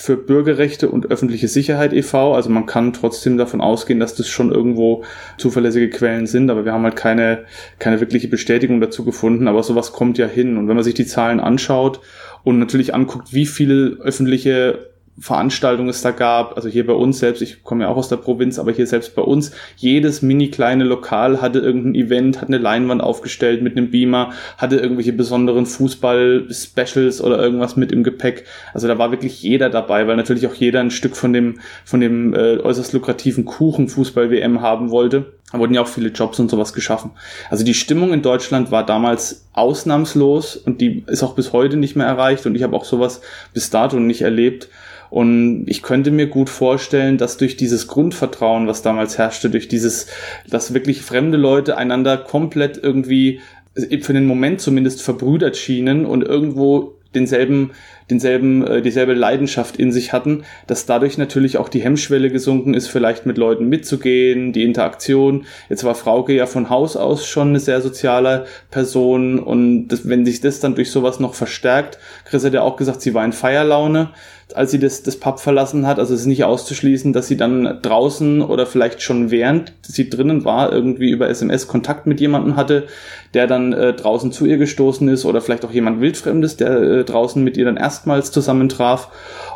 für 0.00 0.16
Bürgerrechte 0.16 0.88
und 0.88 1.10
öffentliche 1.10 1.46
Sicherheit 1.48 1.92
e.V. 1.92 2.34
Also 2.34 2.48
man 2.48 2.66
kann 2.66 2.92
trotzdem 2.92 3.36
davon 3.36 3.60
ausgehen, 3.60 4.00
dass 4.00 4.14
das 4.14 4.28
schon 4.28 4.50
irgendwo 4.50 5.04
zuverlässige 5.36 5.90
Quellen 5.90 6.26
sind, 6.26 6.50
aber 6.50 6.64
wir 6.64 6.72
haben 6.72 6.84
halt 6.84 6.96
keine, 6.96 7.44
keine 7.78 8.00
wirkliche 8.00 8.28
Bestätigung 8.28 8.80
dazu 8.80 9.04
gefunden. 9.04 9.46
Aber 9.46 9.62
sowas 9.62 9.92
kommt 9.92 10.18
ja 10.18 10.26
hin. 10.26 10.56
Und 10.56 10.68
wenn 10.68 10.76
man 10.76 10.84
sich 10.84 10.94
die 10.94 11.06
Zahlen 11.06 11.38
anschaut 11.38 12.00
und 12.44 12.58
natürlich 12.58 12.94
anguckt, 12.94 13.34
wie 13.34 13.46
viele 13.46 13.98
öffentliche 14.00 14.89
Veranstaltungen 15.20 15.90
es 15.90 16.00
da 16.00 16.12
gab, 16.12 16.56
also 16.56 16.68
hier 16.68 16.86
bei 16.86 16.94
uns 16.94 17.18
selbst, 17.18 17.42
ich 17.42 17.62
komme 17.62 17.84
ja 17.84 17.90
auch 17.90 17.96
aus 17.96 18.08
der 18.08 18.16
Provinz, 18.16 18.58
aber 18.58 18.72
hier 18.72 18.86
selbst 18.86 19.14
bei 19.14 19.20
uns, 19.20 19.52
jedes 19.76 20.22
mini 20.22 20.48
kleine 20.48 20.84
Lokal 20.84 21.42
hatte 21.42 21.58
irgendein 21.58 21.94
Event, 21.94 22.40
hat 22.40 22.48
eine 22.48 22.56
Leinwand 22.56 23.02
aufgestellt 23.02 23.62
mit 23.62 23.76
einem 23.76 23.90
Beamer, 23.90 24.32
hatte 24.56 24.76
irgendwelche 24.76 25.12
besonderen 25.12 25.66
Fußball-Specials 25.66 27.20
oder 27.20 27.38
irgendwas 27.38 27.76
mit 27.76 27.92
im 27.92 28.02
Gepäck. 28.02 28.44
Also 28.72 28.88
da 28.88 28.96
war 28.96 29.10
wirklich 29.10 29.42
jeder 29.42 29.68
dabei, 29.68 30.06
weil 30.06 30.16
natürlich 30.16 30.46
auch 30.46 30.54
jeder 30.54 30.80
ein 30.80 30.90
Stück 30.90 31.16
von 31.16 31.34
dem, 31.34 31.60
von 31.84 32.00
dem 32.00 32.32
äh, 32.32 32.58
äußerst 32.58 32.94
lukrativen 32.94 33.44
Kuchen 33.44 33.88
Fußball-WM 33.88 34.62
haben 34.62 34.90
wollte. 34.90 35.34
Da 35.52 35.58
wurden 35.58 35.74
ja 35.74 35.82
auch 35.82 35.88
viele 35.88 36.10
Jobs 36.10 36.38
und 36.38 36.50
sowas 36.50 36.72
geschaffen. 36.72 37.10
Also 37.50 37.64
die 37.64 37.74
Stimmung 37.74 38.12
in 38.12 38.22
Deutschland 38.22 38.70
war 38.70 38.86
damals 38.86 39.48
ausnahmslos 39.52 40.56
und 40.56 40.80
die 40.80 41.04
ist 41.08 41.22
auch 41.22 41.34
bis 41.34 41.52
heute 41.52 41.76
nicht 41.76 41.96
mehr 41.96 42.06
erreicht 42.06 42.46
und 42.46 42.54
ich 42.54 42.62
habe 42.62 42.76
auch 42.76 42.84
sowas 42.84 43.20
bis 43.52 43.68
dato 43.68 43.98
nicht 43.98 44.22
erlebt. 44.22 44.68
Und 45.10 45.64
ich 45.66 45.82
könnte 45.82 46.10
mir 46.10 46.28
gut 46.28 46.48
vorstellen, 46.48 47.18
dass 47.18 47.36
durch 47.36 47.56
dieses 47.56 47.88
Grundvertrauen, 47.88 48.66
was 48.66 48.82
damals 48.82 49.18
herrschte, 49.18 49.50
durch 49.50 49.68
dieses, 49.68 50.06
dass 50.48 50.72
wirklich 50.72 51.02
fremde 51.02 51.36
Leute 51.36 51.76
einander 51.76 52.16
komplett 52.16 52.78
irgendwie 52.82 53.40
für 53.74 54.12
den 54.12 54.26
Moment 54.26 54.60
zumindest 54.60 55.02
verbrüdert 55.02 55.56
schienen 55.56 56.06
und 56.06 56.22
irgendwo 56.22 56.96
denselben, 57.14 57.72
denselben, 58.08 58.64
äh, 58.66 58.82
dieselbe 58.82 59.14
Leidenschaft 59.14 59.76
in 59.76 59.90
sich 59.90 60.12
hatten, 60.12 60.44
dass 60.66 60.86
dadurch 60.86 61.18
natürlich 61.18 61.58
auch 61.58 61.68
die 61.68 61.80
Hemmschwelle 61.80 62.30
gesunken 62.30 62.74
ist, 62.74 62.86
vielleicht 62.86 63.26
mit 63.26 63.36
Leuten 63.36 63.68
mitzugehen, 63.68 64.52
die 64.52 64.62
Interaktion. 64.62 65.44
Jetzt 65.68 65.84
war 65.84 65.94
Frauke 65.94 66.32
ja 66.34 66.46
von 66.46 66.70
Haus 66.70 66.96
aus 66.96 67.26
schon 67.26 67.48
eine 67.48 67.60
sehr 67.60 67.80
soziale 67.80 68.46
Person 68.70 69.38
und 69.40 69.88
das, 69.88 70.08
wenn 70.08 70.24
sich 70.24 70.40
das 70.40 70.60
dann 70.60 70.76
durch 70.76 70.90
sowas 70.90 71.18
noch 71.18 71.34
verstärkt, 71.34 71.98
Chris 72.24 72.44
hat 72.44 72.54
ja 72.54 72.62
auch 72.62 72.76
gesagt, 72.76 73.02
sie 73.02 73.14
war 73.14 73.24
in 73.24 73.32
Feierlaune 73.32 74.10
als 74.56 74.70
sie 74.70 74.78
das, 74.78 75.02
das 75.02 75.16
Pub 75.16 75.40
verlassen 75.40 75.86
hat. 75.86 75.98
Also 75.98 76.14
es 76.14 76.20
ist 76.20 76.26
nicht 76.26 76.44
auszuschließen, 76.44 77.12
dass 77.12 77.28
sie 77.28 77.36
dann 77.36 77.78
draußen 77.82 78.42
oder 78.42 78.66
vielleicht 78.66 79.02
schon 79.02 79.30
während 79.30 79.72
sie 79.82 80.10
drinnen 80.10 80.44
war, 80.44 80.72
irgendwie 80.72 81.10
über 81.10 81.28
SMS 81.28 81.68
Kontakt 81.68 82.06
mit 82.06 82.20
jemandem 82.20 82.56
hatte, 82.56 82.86
der 83.34 83.46
dann 83.46 83.72
äh, 83.72 83.92
draußen 83.92 84.32
zu 84.32 84.46
ihr 84.46 84.58
gestoßen 84.58 85.08
ist 85.08 85.24
oder 85.24 85.40
vielleicht 85.40 85.64
auch 85.64 85.72
jemand 85.72 86.00
Wildfremdes, 86.00 86.56
der 86.56 86.70
äh, 86.80 87.04
draußen 87.04 87.42
mit 87.42 87.56
ihr 87.56 87.64
dann 87.64 87.76
erstmals 87.76 88.32
zusammentraf 88.32 89.08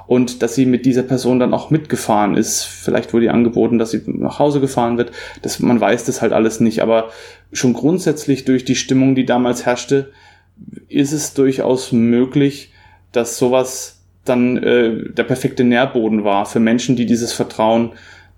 und 0.07 0.43
dass 0.43 0.55
sie 0.55 0.67
mit 0.67 0.87
dieser 0.87 1.03
Person 1.03 1.39
dann 1.39 1.55
auch 1.55 1.71
mitgefahren 1.71 2.37
ist. 2.37 2.65
Vielleicht 2.65 3.13
wurde 3.13 3.27
ihr 3.27 3.35
angeboten, 3.35 3.79
dass 3.79 3.91
sie 3.91 4.03
nach 4.07 4.39
Hause 4.39 4.61
gefahren 4.61 4.99
wird. 4.99 5.13
Das, 5.43 5.61
man 5.61 5.81
weiß 5.81 6.05
das 6.05 6.23
halt 6.23 6.33
alles 6.33 6.61
nicht, 6.61 6.83
aber 6.83 7.11
schon 7.53 7.73
grundsätzlich 7.73 8.45
durch 8.45 8.65
die 8.65 8.77
Stimmung, 8.77 9.15
die 9.15 9.25
damals 9.25 9.67
herrschte, 9.67 10.13
ist 10.89 11.13
es 11.13 11.35
durchaus 11.35 11.93
möglich, 11.93 12.73
dass 13.13 13.39
sowas 13.39 13.94
dann 14.25 14.57
äh, 14.57 15.13
der 15.13 15.25
perfekte 15.25 15.65
Nährboden 15.65 16.25
war 16.25 16.47
für 16.47 16.61
Menschen, 16.61 16.97
die 16.97 17.07
dieses 17.07 17.33
Vertrauen 17.33 17.93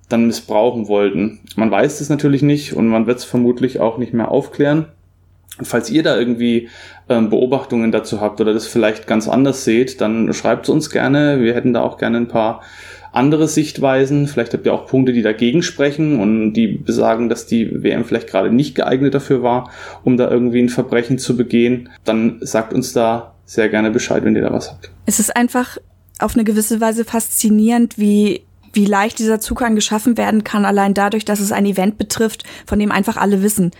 dann 0.09 0.27
missbrauchen 0.27 0.89
wollten. 0.89 1.41
Man 1.57 1.71
weiß 1.71 2.01
es 2.01 2.09
natürlich 2.09 2.43
nicht 2.43 2.75
und 2.75 2.87
man 2.87 3.07
wird 3.07 3.19
es 3.19 3.25
vermutlich 3.25 3.81
auch 3.81 3.99
nicht 3.99 4.13
mehr 4.13 4.31
aufklären. 4.31 4.87
Falls 5.63 5.91
ihr 5.91 6.03
da 6.03 6.19
irgendwie 6.19 6.69
ähm, 7.09 7.31
Beobachtungen 7.31 7.91
dazu 7.91 8.21
habt 8.21 8.41
oder 8.41 8.53
das 8.53 8.67
vielleicht 8.67 9.07
ganz 9.07 9.27
anders 9.27 9.65
seht, 9.65 10.01
dann 10.01 10.33
schreibt 10.35 10.65
es 10.65 10.69
uns 10.69 10.91
gerne. 10.91 11.41
Wir 11.41 11.55
hätten 11.55 11.73
da 11.73 11.83
auch 11.83 11.99
gerne 11.99 12.19
ein 12.19 12.29
paar 12.29 12.63
andere 13.17 13.49
Sichtweisen. 13.49 14.27
Vielleicht 14.29 14.53
habt 14.53 14.67
ihr 14.67 14.75
auch 14.75 14.87
Punkte, 14.87 15.13
die 15.13 15.23
dagegen 15.23 15.63
sprechen 15.63 16.21
und 16.21 16.53
die 16.53 16.69
besagen, 16.69 17.29
dass 17.29 17.47
die 17.47 17.83
WM 17.83 18.05
vielleicht 18.05 18.29
gerade 18.29 18.53
nicht 18.53 18.75
geeignet 18.75 19.15
dafür 19.15 19.43
war, 19.43 19.71
um 20.05 20.17
da 20.17 20.31
irgendwie 20.31 20.63
ein 20.63 20.69
Verbrechen 20.69 21.19
zu 21.19 21.37
begehen. 21.37 21.89
Dann 22.05 22.39
sagt 22.41 22.73
uns 22.73 22.93
da 22.93 23.35
sehr 23.45 23.69
gerne 23.69 23.91
Bescheid, 23.91 24.25
wenn 24.25 24.37
ihr 24.37 24.43
da 24.43 24.53
was 24.53 24.71
habt. 24.71 24.91
Es 25.07 25.19
ist 25.19 25.35
einfach 25.37 25.79
auf 26.19 26.35
eine 26.35 26.45
gewisse 26.45 26.81
Weise 26.81 27.05
faszinierend, 27.05 27.99
wie 27.99 28.43
wie 28.73 28.85
leicht 28.85 29.19
dieser 29.19 29.41
Zugang 29.41 29.75
geschaffen 29.75 30.19
werden 30.19 30.45
kann, 30.45 30.67
allein 30.67 30.93
dadurch, 30.93 31.25
dass 31.25 31.41
es 31.41 31.51
ein 31.51 31.65
Event 31.65 31.97
betrifft, 31.97 32.45
von 32.67 32.79
dem 32.79 32.93
einfach 32.93 33.17
alle 33.17 33.43
wissen. 33.43 33.71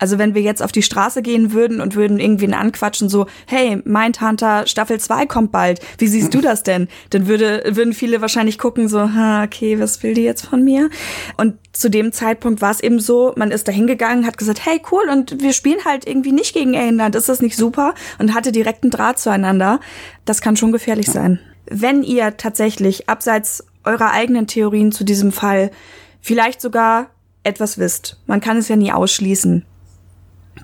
Also 0.00 0.18
wenn 0.18 0.34
wir 0.34 0.42
jetzt 0.42 0.62
auf 0.62 0.72
die 0.72 0.82
Straße 0.82 1.22
gehen 1.22 1.52
würden 1.52 1.80
und 1.80 1.94
würden 1.94 2.18
irgendwen 2.18 2.54
anquatschen, 2.54 3.08
so, 3.08 3.26
hey, 3.46 3.80
Mindhunter 3.84 4.66
Staffel 4.66 4.98
2 4.98 5.26
kommt 5.26 5.52
bald, 5.52 5.80
wie 5.98 6.08
siehst 6.08 6.34
du 6.34 6.40
das 6.42 6.64
denn? 6.64 6.88
Dann 7.10 7.28
würde, 7.28 7.62
würden 7.68 7.92
viele 7.92 8.20
wahrscheinlich 8.20 8.58
gucken, 8.58 8.88
so, 8.88 9.00
ha, 9.00 9.44
okay, 9.44 9.78
was 9.78 10.02
will 10.02 10.14
die 10.14 10.24
jetzt 10.24 10.46
von 10.46 10.64
mir? 10.64 10.90
Und 11.36 11.54
zu 11.72 11.88
dem 11.88 12.10
Zeitpunkt 12.10 12.60
war 12.60 12.72
es 12.72 12.80
eben 12.80 12.98
so, 12.98 13.32
man 13.36 13.52
ist 13.52 13.68
da 13.68 13.72
hingegangen, 13.72 14.26
hat 14.26 14.38
gesagt, 14.38 14.66
hey, 14.66 14.82
cool, 14.90 15.08
und 15.12 15.40
wir 15.40 15.52
spielen 15.52 15.84
halt 15.84 16.08
irgendwie 16.08 16.32
nicht 16.32 16.54
gegen 16.54 16.74
England, 16.74 17.14
ist 17.14 17.28
das 17.28 17.40
nicht 17.40 17.56
super? 17.56 17.94
Und 18.18 18.34
hatte 18.34 18.50
direkten 18.50 18.90
Draht 18.90 19.20
zueinander. 19.20 19.78
Das 20.24 20.40
kann 20.40 20.56
schon 20.56 20.72
gefährlich 20.72 21.06
sein 21.06 21.38
wenn 21.70 22.02
ihr 22.02 22.36
tatsächlich 22.36 23.08
abseits 23.08 23.64
eurer 23.84 24.10
eigenen 24.10 24.46
Theorien 24.46 24.92
zu 24.92 25.04
diesem 25.04 25.32
Fall 25.32 25.70
vielleicht 26.20 26.60
sogar 26.60 27.10
etwas 27.44 27.78
wisst, 27.78 28.20
man 28.26 28.40
kann 28.40 28.58
es 28.58 28.68
ja 28.68 28.76
nie 28.76 28.92
ausschließen. 28.92 29.64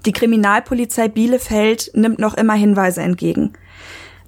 Die 0.07 0.13
Kriminalpolizei 0.13 1.09
Bielefeld 1.09 1.91
nimmt 1.95 2.21
noch 2.21 2.35
immer 2.35 2.55
Hinweise 2.55 3.03
entgegen. 3.03 3.53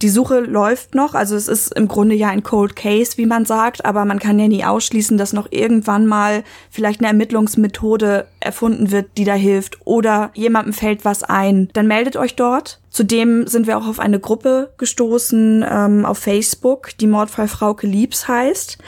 Die 0.02 0.08
Suche 0.08 0.40
läuft 0.40 0.94
noch, 0.94 1.14
also 1.14 1.34
es 1.34 1.48
ist 1.48 1.74
im 1.74 1.88
Grunde 1.88 2.14
ja 2.14 2.28
ein 2.28 2.44
Cold 2.44 2.76
Case, 2.76 3.16
wie 3.16 3.26
man 3.26 3.44
sagt, 3.44 3.84
aber 3.84 4.04
man 4.04 4.20
kann 4.20 4.38
ja 4.38 4.46
nie 4.46 4.64
ausschließen, 4.64 5.18
dass 5.18 5.32
noch 5.32 5.48
irgendwann 5.50 6.06
mal 6.06 6.44
vielleicht 6.70 7.00
eine 7.00 7.08
Ermittlungsmethode 7.08 8.28
erfunden 8.38 8.92
wird, 8.92 9.10
die 9.16 9.24
da 9.24 9.34
hilft 9.34 9.78
oder 9.84 10.30
jemandem 10.34 10.72
fällt 10.72 11.04
was 11.04 11.24
ein. 11.24 11.68
Dann 11.72 11.88
meldet 11.88 12.16
euch 12.16 12.36
dort. 12.36 12.80
Zudem 12.90 13.48
sind 13.48 13.66
wir 13.66 13.76
auch 13.76 13.88
auf 13.88 13.98
eine 13.98 14.20
Gruppe 14.20 14.72
gestoßen 14.78 15.64
ähm, 15.68 16.04
auf 16.04 16.18
Facebook, 16.18 16.90
die 17.00 17.08
Mordfall 17.08 17.48
Frauke 17.48 17.88
Liebs 17.88 18.28
heißt. 18.28 18.78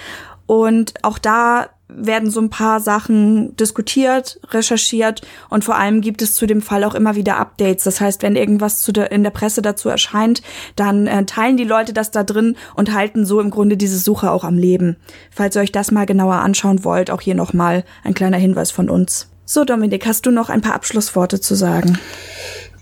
Und 0.46 0.94
auch 1.03 1.18
da 1.18 1.70
werden 1.96 2.31
so 2.31 2.40
ein 2.40 2.50
paar 2.50 2.81
Sachen 2.81 3.57
diskutiert, 3.57 4.40
recherchiert 4.50 5.22
und 5.48 5.64
vor 5.64 5.76
allem 5.76 6.00
gibt 6.00 6.22
es 6.22 6.35
zu 6.35 6.46
dem 6.46 6.62
Fall 6.62 6.85
auch 6.85 6.94
immer 6.94 7.16
wieder 7.16 7.38
Updates. 7.38 7.85
Das 7.85 8.00
heißt, 8.00 8.22
wenn 8.22 8.37
irgendwas 8.37 8.85
der, 8.85 9.12
in 9.12 9.22
der 9.22 9.31
Presse 9.31 9.62
dazu 9.62 9.88
erscheint, 9.88 10.42
dann 10.76 11.07
äh, 11.07 11.24
teilen 11.24 11.57
die 11.57 11.64
Leute 11.64 11.92
das 11.92 12.11
da 12.11 12.22
drin 12.22 12.57
und 12.74 12.92
halten 12.92 13.24
so 13.24 13.40
im 13.40 13.50
Grunde 13.50 13.76
diese 13.76 13.98
Suche 13.98 14.31
auch 14.31 14.44
am 14.44 14.59
Leben. 14.59 14.96
Falls 15.31 15.57
ihr 15.57 15.62
euch 15.62 15.72
das 15.72 15.90
mal 15.90 16.07
genauer 16.07 16.37
anschauen 16.37 16.85
wollt, 16.85 17.11
auch 17.11 17.20
hier 17.20 17.35
nochmal 17.35 17.85
ein 18.05 18.14
kleiner 18.14 18.38
Hinweis 18.38 18.70
von 18.70 18.90
uns. 18.90 19.29
So, 19.44 19.64
Dominik, 19.64 20.07
hast 20.07 20.26
du 20.26 20.31
noch 20.31 20.48
ein 20.48 20.61
paar 20.61 20.74
Abschlussworte 20.74 21.40
zu 21.40 21.57
sagen? 21.57 21.98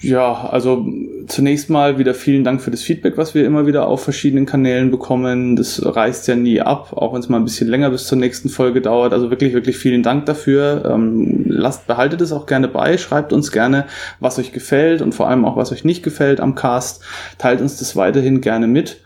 Ja, 0.01 0.49
also 0.49 0.87
zunächst 1.27 1.71
mal 1.71 1.99
wieder 1.99 2.15
vielen 2.15 2.45
Dank 2.45 2.63
für 2.63 2.71
das 2.71 2.83
Feedback, 2.83 3.17
was 3.17 3.35
wir 3.35 3.45
immer 3.45 3.67
wieder 3.67 3.89
auf 3.89 4.03
verschiedenen 4.03 4.47
Kanälen 4.47 4.93
bekommen. 4.93 5.57
Das 5.57 5.85
reißt 5.85 6.29
ja 6.29 6.37
nie 6.37 6.61
ab, 6.61 6.93
auch 6.93 7.13
wenn 7.13 7.21
es 7.21 7.29
mal 7.29 7.39
ein 7.39 7.45
bisschen 7.45 7.69
länger 7.69 7.91
bis 7.91 8.07
zur 8.07 8.17
nächsten 8.17 8.49
Folge 8.49 8.81
dauert. 8.81 9.13
Also 9.13 9.31
wirklich, 9.31 9.55
wirklich 9.55 9.77
vielen 9.77 10.05
Dank 10.05 10.27
dafür. 10.27 10.85
Ähm, 10.89 11.47
lasst, 11.49 11.89
behaltet 11.89 12.21
es 12.21 12.31
auch 12.31 12.47
gerne 12.47 12.69
bei, 12.69 12.97
schreibt 12.97 13.33
uns 13.33 13.51
gerne, 13.51 13.87
was 14.21 14.39
euch 14.39 14.53
gefällt 14.53 15.03
und 15.03 15.15
vor 15.15 15.29
allem 15.29 15.45
auch, 15.45 15.57
was 15.57 15.73
euch 15.73 15.85
nicht 15.85 16.05
gefällt 16.05 16.41
am 16.41 16.55
Cast. 16.55 17.03
Teilt 17.37 17.61
uns 17.61 17.77
das 17.79 17.97
weiterhin 17.97 18.41
gerne 18.41 18.69
mit. 18.69 19.01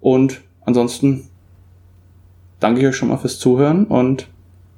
Und 0.00 0.40
ansonsten 0.64 1.28
danke 2.60 2.80
ich 2.80 2.86
euch 2.86 2.96
schon 2.96 3.08
mal 3.08 3.18
fürs 3.18 3.38
Zuhören 3.38 3.84
und 3.84 4.26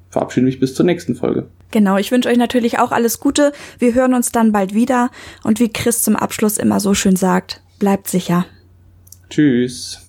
verabschiede 0.09 0.45
mich 0.45 0.59
bis 0.59 0.75
zur 0.75 0.85
nächsten 0.85 1.15
Folge. 1.15 1.47
Genau, 1.73 1.97
ich 1.97 2.11
wünsche 2.11 2.29
euch 2.29 2.37
natürlich 2.37 2.77
auch 2.77 2.91
alles 2.91 3.19
Gute. 3.19 3.51
Wir 3.79 3.95
hören 3.95 4.13
uns 4.13 4.31
dann 4.31 4.51
bald 4.51 4.75
wieder. 4.75 5.09
Und 5.43 5.59
wie 5.59 5.73
Chris 5.73 6.03
zum 6.03 6.15
Abschluss 6.15 6.59
immer 6.59 6.79
so 6.79 6.93
schön 6.93 7.15
sagt, 7.15 7.61
bleibt 7.79 8.07
sicher. 8.07 8.45
Tschüss. 9.31 9.99